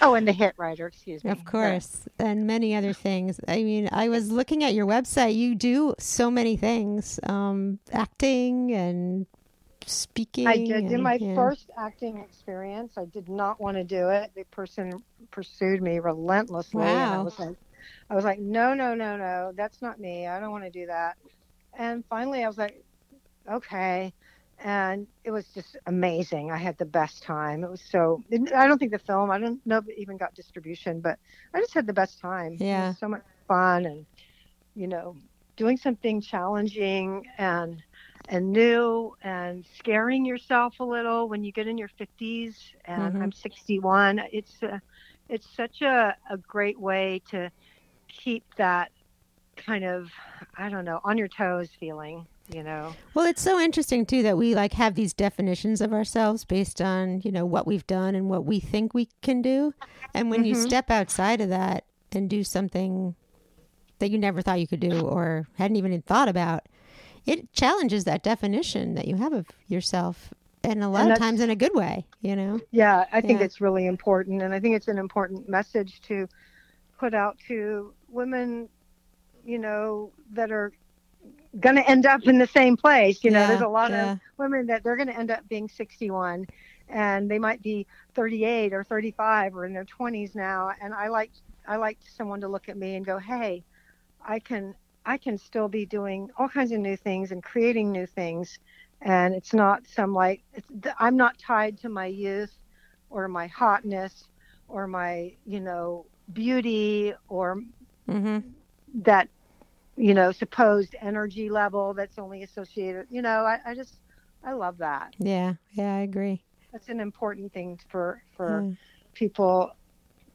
oh, 0.00 0.14
and 0.14 0.28
the 0.28 0.32
hit 0.32 0.54
writer, 0.58 0.86
excuse 0.86 1.24
me. 1.24 1.32
Of 1.32 1.44
course, 1.44 2.06
and 2.20 2.46
many 2.46 2.76
other 2.76 2.92
things. 2.92 3.40
I 3.48 3.64
mean, 3.64 3.88
I 3.90 4.08
was 4.08 4.30
looking 4.30 4.62
at 4.62 4.74
your 4.74 4.86
website. 4.86 5.34
You 5.34 5.56
do 5.56 5.96
so 5.98 6.30
many 6.30 6.56
things, 6.56 7.18
um, 7.24 7.80
acting 7.92 8.70
and 8.70 9.26
speaking. 9.86 10.46
I 10.46 10.58
did 10.58 10.86
do 10.86 10.98
my 10.98 11.20
yeah. 11.20 11.34
first 11.34 11.70
acting 11.78 12.18
experience. 12.18 12.94
I 12.96 13.04
did 13.06 13.28
not 13.28 13.60
want 13.60 13.76
to 13.76 13.84
do 13.84 14.08
it. 14.08 14.32
The 14.34 14.44
person 14.44 15.02
pursued 15.30 15.82
me 15.82 15.98
relentlessly, 16.00 17.00
and 17.00 17.14
I 17.14 17.18
Wow. 17.18 17.22
was 17.22 17.38
like, 17.38 17.56
I 18.10 18.14
was 18.14 18.24
like, 18.24 18.38
no, 18.40 18.74
no, 18.74 18.94
no, 18.94 19.16
no, 19.16 19.52
that's 19.56 19.80
not 19.82 20.00
me. 20.00 20.26
I 20.26 20.40
don't 20.40 20.50
want 20.50 20.64
to 20.64 20.70
do 20.70 20.86
that. 20.86 21.16
And 21.78 22.04
finally, 22.08 22.44
I 22.44 22.48
was 22.48 22.58
like, 22.58 22.74
okay. 23.50 24.12
And 24.58 25.06
it 25.24 25.30
was 25.30 25.48
just 25.54 25.76
amazing. 25.86 26.50
I 26.50 26.56
had 26.58 26.78
the 26.78 26.84
best 26.86 27.22
time. 27.22 27.64
It 27.64 27.70
was 27.70 27.82
so. 27.82 28.22
I 28.54 28.66
don't 28.66 28.78
think 28.78 28.92
the 28.92 28.98
film. 28.98 29.30
I 29.30 29.38
don't 29.38 29.60
know 29.66 29.78
if 29.78 29.88
it 29.88 29.98
even 29.98 30.16
got 30.18 30.34
distribution, 30.34 31.00
but 31.00 31.18
I 31.54 31.60
just 31.60 31.74
had 31.74 31.86
the 31.86 31.92
best 31.94 32.20
time. 32.20 32.64
It 32.74 32.78
Yeah. 32.78 32.80
was 32.80 32.96
so 32.98 33.08
much 33.08 33.22
fun, 33.48 33.86
and 33.86 34.06
you 34.74 34.88
know, 34.88 35.16
doing 35.56 35.76
something 35.76 36.20
challenging 36.20 37.24
and 37.38 37.82
and 38.28 38.52
new 38.52 39.14
and 39.22 39.64
scaring 39.78 40.24
yourself 40.24 40.74
a 40.80 40.84
little 40.84 41.28
when 41.28 41.42
you 41.44 41.52
get 41.52 41.66
in 41.66 41.78
your 41.78 41.90
50s 42.00 42.54
and 42.84 43.16
Mhm. 43.16 43.22
i'm 43.22 43.32
61 43.32 44.20
it's 44.32 44.62
a, 44.62 44.80
it's 45.28 45.46
such 45.56 45.82
a, 45.82 46.14
a 46.30 46.36
great 46.36 46.78
way 46.78 47.22
to 47.30 47.50
keep 48.08 48.44
that 48.56 48.90
kind 49.56 49.84
of 49.84 50.08
i 50.56 50.68
don't 50.68 50.84
know 50.84 51.00
on 51.04 51.18
your 51.18 51.28
toes 51.28 51.68
feeling 51.78 52.26
you 52.48 52.62
know 52.62 52.94
Well, 53.14 53.26
it's 53.26 53.42
so 53.42 53.60
interesting 53.60 54.06
too 54.06 54.22
that 54.22 54.36
we 54.38 54.54
like 54.54 54.72
have 54.74 54.94
these 54.94 55.12
definitions 55.12 55.80
of 55.80 55.92
ourselves 55.92 56.44
based 56.44 56.80
on 56.80 57.20
you 57.22 57.30
know 57.30 57.44
what 57.44 57.66
we've 57.66 57.86
done 57.86 58.14
and 58.14 58.28
what 58.28 58.44
we 58.44 58.58
think 58.58 58.94
we 58.94 59.08
can 59.20 59.42
do, 59.42 59.74
and 60.14 60.30
when 60.30 60.44
you 60.44 60.54
Mhm. 60.54 60.66
step 60.66 60.90
outside 60.90 61.40
of 61.40 61.48
that 61.50 61.84
and 62.10 62.28
do 62.28 62.42
something 62.42 63.14
that 63.98 64.10
you 64.10 64.18
never 64.18 64.42
thought 64.42 64.60
you 64.60 64.66
could 64.66 64.80
do 64.80 65.02
or 65.06 65.46
hadn't 65.56 65.76
even 65.76 66.02
thought 66.02 66.28
about, 66.28 66.66
it 67.26 67.52
challenges 67.52 68.04
that 68.04 68.22
definition 68.22 68.94
that 68.94 69.06
you 69.08 69.16
have 69.16 69.32
of 69.32 69.46
yourself, 69.68 70.32
and 70.64 70.82
a 70.82 70.88
lot 70.88 71.02
And 71.02 71.12
of 71.12 71.18
times 71.18 71.40
in 71.40 71.50
a 71.50 71.56
good 71.56 71.74
way. 71.74 72.06
You 72.20 72.36
know. 72.36 72.60
yeah 72.70 73.06
i 73.12 73.20
think 73.20 73.40
Yeah. 73.40 73.46
it's 73.46 73.60
really 73.60 73.86
important 73.86 74.42
and 74.42 74.54
i 74.54 74.60
think 74.60 74.76
it's 74.76 74.88
an 74.88 74.98
important 74.98 75.48
message 75.48 76.00
to 76.02 76.28
put 76.98 77.14
out 77.14 77.38
to 77.48 77.92
women 78.08 78.68
you 79.44 79.58
know 79.58 80.12
that 80.32 80.50
are 80.52 80.72
going 81.60 81.76
to 81.76 81.88
end 81.88 82.06
up 82.06 82.22
in 82.26 82.38
the 82.38 82.46
same 82.46 82.76
place 82.76 83.22
you 83.24 83.30
know 83.30 83.40
Yeah, 83.40 83.46
there's 83.46 83.60
a 83.60 83.68
lot 83.68 83.90
yeah. 83.90 84.12
of 84.12 84.20
women 84.38 84.66
that 84.66 84.82
they're 84.82 84.96
going 84.96 85.08
to 85.08 85.18
end 85.18 85.30
up 85.30 85.46
being 85.48 85.68
61 85.68 86.46
and 86.88 87.30
they 87.30 87.38
might 87.38 87.62
be 87.62 87.86
38 88.14 88.72
or 88.72 88.84
35 88.84 89.54
or 89.56 89.64
in 89.66 89.72
their 89.72 89.84
20s 89.84 90.34
now 90.34 90.70
and 90.80 90.94
i 90.94 91.08
like 91.08 91.30
i 91.66 91.76
like 91.76 91.98
someone 92.16 92.40
to 92.40 92.48
look 92.48 92.68
at 92.68 92.76
me 92.76 92.96
and 92.96 93.04
go 93.06 93.18
hey 93.18 93.64
i 94.24 94.38
can 94.38 94.74
i 95.04 95.16
can 95.16 95.36
still 95.38 95.68
be 95.68 95.86
doing 95.86 96.28
all 96.38 96.48
kinds 96.48 96.72
of 96.72 96.78
new 96.80 96.96
things 96.96 97.30
and 97.32 97.42
creating 97.42 97.90
new 97.92 98.06
things 98.06 98.58
and 99.02 99.34
it's 99.34 99.52
not 99.54 99.86
some 99.86 100.12
like 100.14 100.42
it's, 100.52 100.66
i'm 100.98 101.16
not 101.16 101.38
tied 101.38 101.78
to 101.78 101.88
my 101.88 102.06
youth 102.06 102.52
or 103.10 103.28
my 103.28 103.46
hotness 103.48 104.28
or 104.68 104.86
my 104.86 105.30
you 105.44 105.60
know 105.60 106.06
beauty 106.32 107.12
or 107.28 107.56
Mm-hmm. 108.08 108.38
that 108.94 109.28
you 109.96 110.14
know 110.14 110.32
supposed 110.32 110.94
energy 111.00 111.48
level 111.50 111.94
that's 111.94 112.18
only 112.18 112.42
associated 112.42 113.06
you 113.10 113.22
know 113.22 113.44
i, 113.44 113.58
I 113.66 113.74
just 113.74 113.98
i 114.44 114.52
love 114.52 114.78
that 114.78 115.12
Yeah. 115.18 115.54
Yeah. 115.72 115.94
I 115.96 116.00
agree. 116.00 116.44
that's 116.72 116.88
an 116.88 117.00
important 117.00 117.52
thing 117.52 117.78
for 117.88 118.22
for 118.36 118.66
Yeah. 118.66 118.74
people 119.14 119.70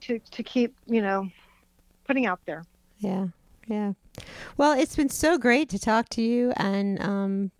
to 0.02 0.20
to 0.32 0.44
keep 0.44 0.76
you 0.88 1.02
know 1.02 1.28
putting 2.06 2.26
out 2.26 2.40
there 2.46 2.66
Yeah, 2.98 3.28
yeah. 3.68 3.94
Well, 4.58 4.78
it's 4.78 4.96
been 4.96 5.10
so 5.10 5.38
great 5.38 5.70
to 5.70 5.80
talk 5.80 6.10
to 6.10 6.22
you 6.22 6.54
and 6.58 7.02
um, 7.02 7.52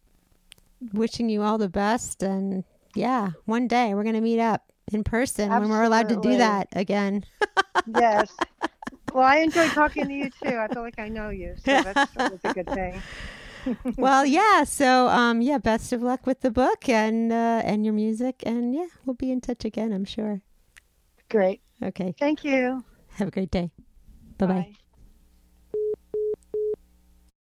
wishing 0.94 1.30
you 1.30 1.44
all 1.44 1.58
the 1.58 1.70
best. 1.70 2.24
And 2.24 2.64
yeah, 2.96 3.32
one 3.46 3.68
day 3.68 3.94
we're 3.94 4.04
going 4.04 4.16
to 4.16 4.22
meet 4.22 4.40
up 4.40 4.72
in 4.92 5.04
person 5.04 5.50
when 5.50 5.70
we're 5.70 5.84
allowed 5.84 6.10
to 6.10 6.20
do 6.22 6.38
that 6.38 6.68
again. 6.74 7.24
yes 7.86 8.30
well 9.14 9.24
i 9.24 9.38
enjoyed 9.38 9.72
talking 9.72 10.08
to 10.08 10.14
you 10.14 10.30
too 10.44 10.58
i 10.58 10.68
feel 10.68 10.82
like 10.82 11.00
i 11.00 11.08
know 11.08 11.30
you 11.30 11.56
so 11.58 11.72
that's, 11.82 12.14
that's 12.16 12.44
a 12.44 12.54
good 12.54 12.68
thing 12.68 13.02
well, 13.98 14.26
yeah. 14.26 14.64
So, 14.64 15.08
um, 15.10 15.42
yeah, 15.42 15.58
best 15.58 15.92
of 15.92 16.02
luck 16.02 16.26
with 16.26 16.42
the 16.42 16.52
book 16.52 16.88
and 16.88 17.32
uh, 17.32 17.62
and 17.66 17.86
your 17.86 17.94
music. 17.94 18.44
And 18.46 18.74
yeah, 18.74 18.88
we'll 19.06 19.16
be 19.16 19.32
in 19.32 19.42
touch 19.42 19.66
again, 19.66 19.92
I'm 19.92 20.06
sure. 20.06 20.42
great 21.30 21.62
Okay. 21.84 22.16
thank 22.20 22.44
you 22.44 22.84
Have 23.16 23.28
a 23.28 23.32
great 23.32 23.52
day. 23.52 23.72
Bye 24.38 24.46
bye. 24.46 24.54
Bye. 24.54 24.87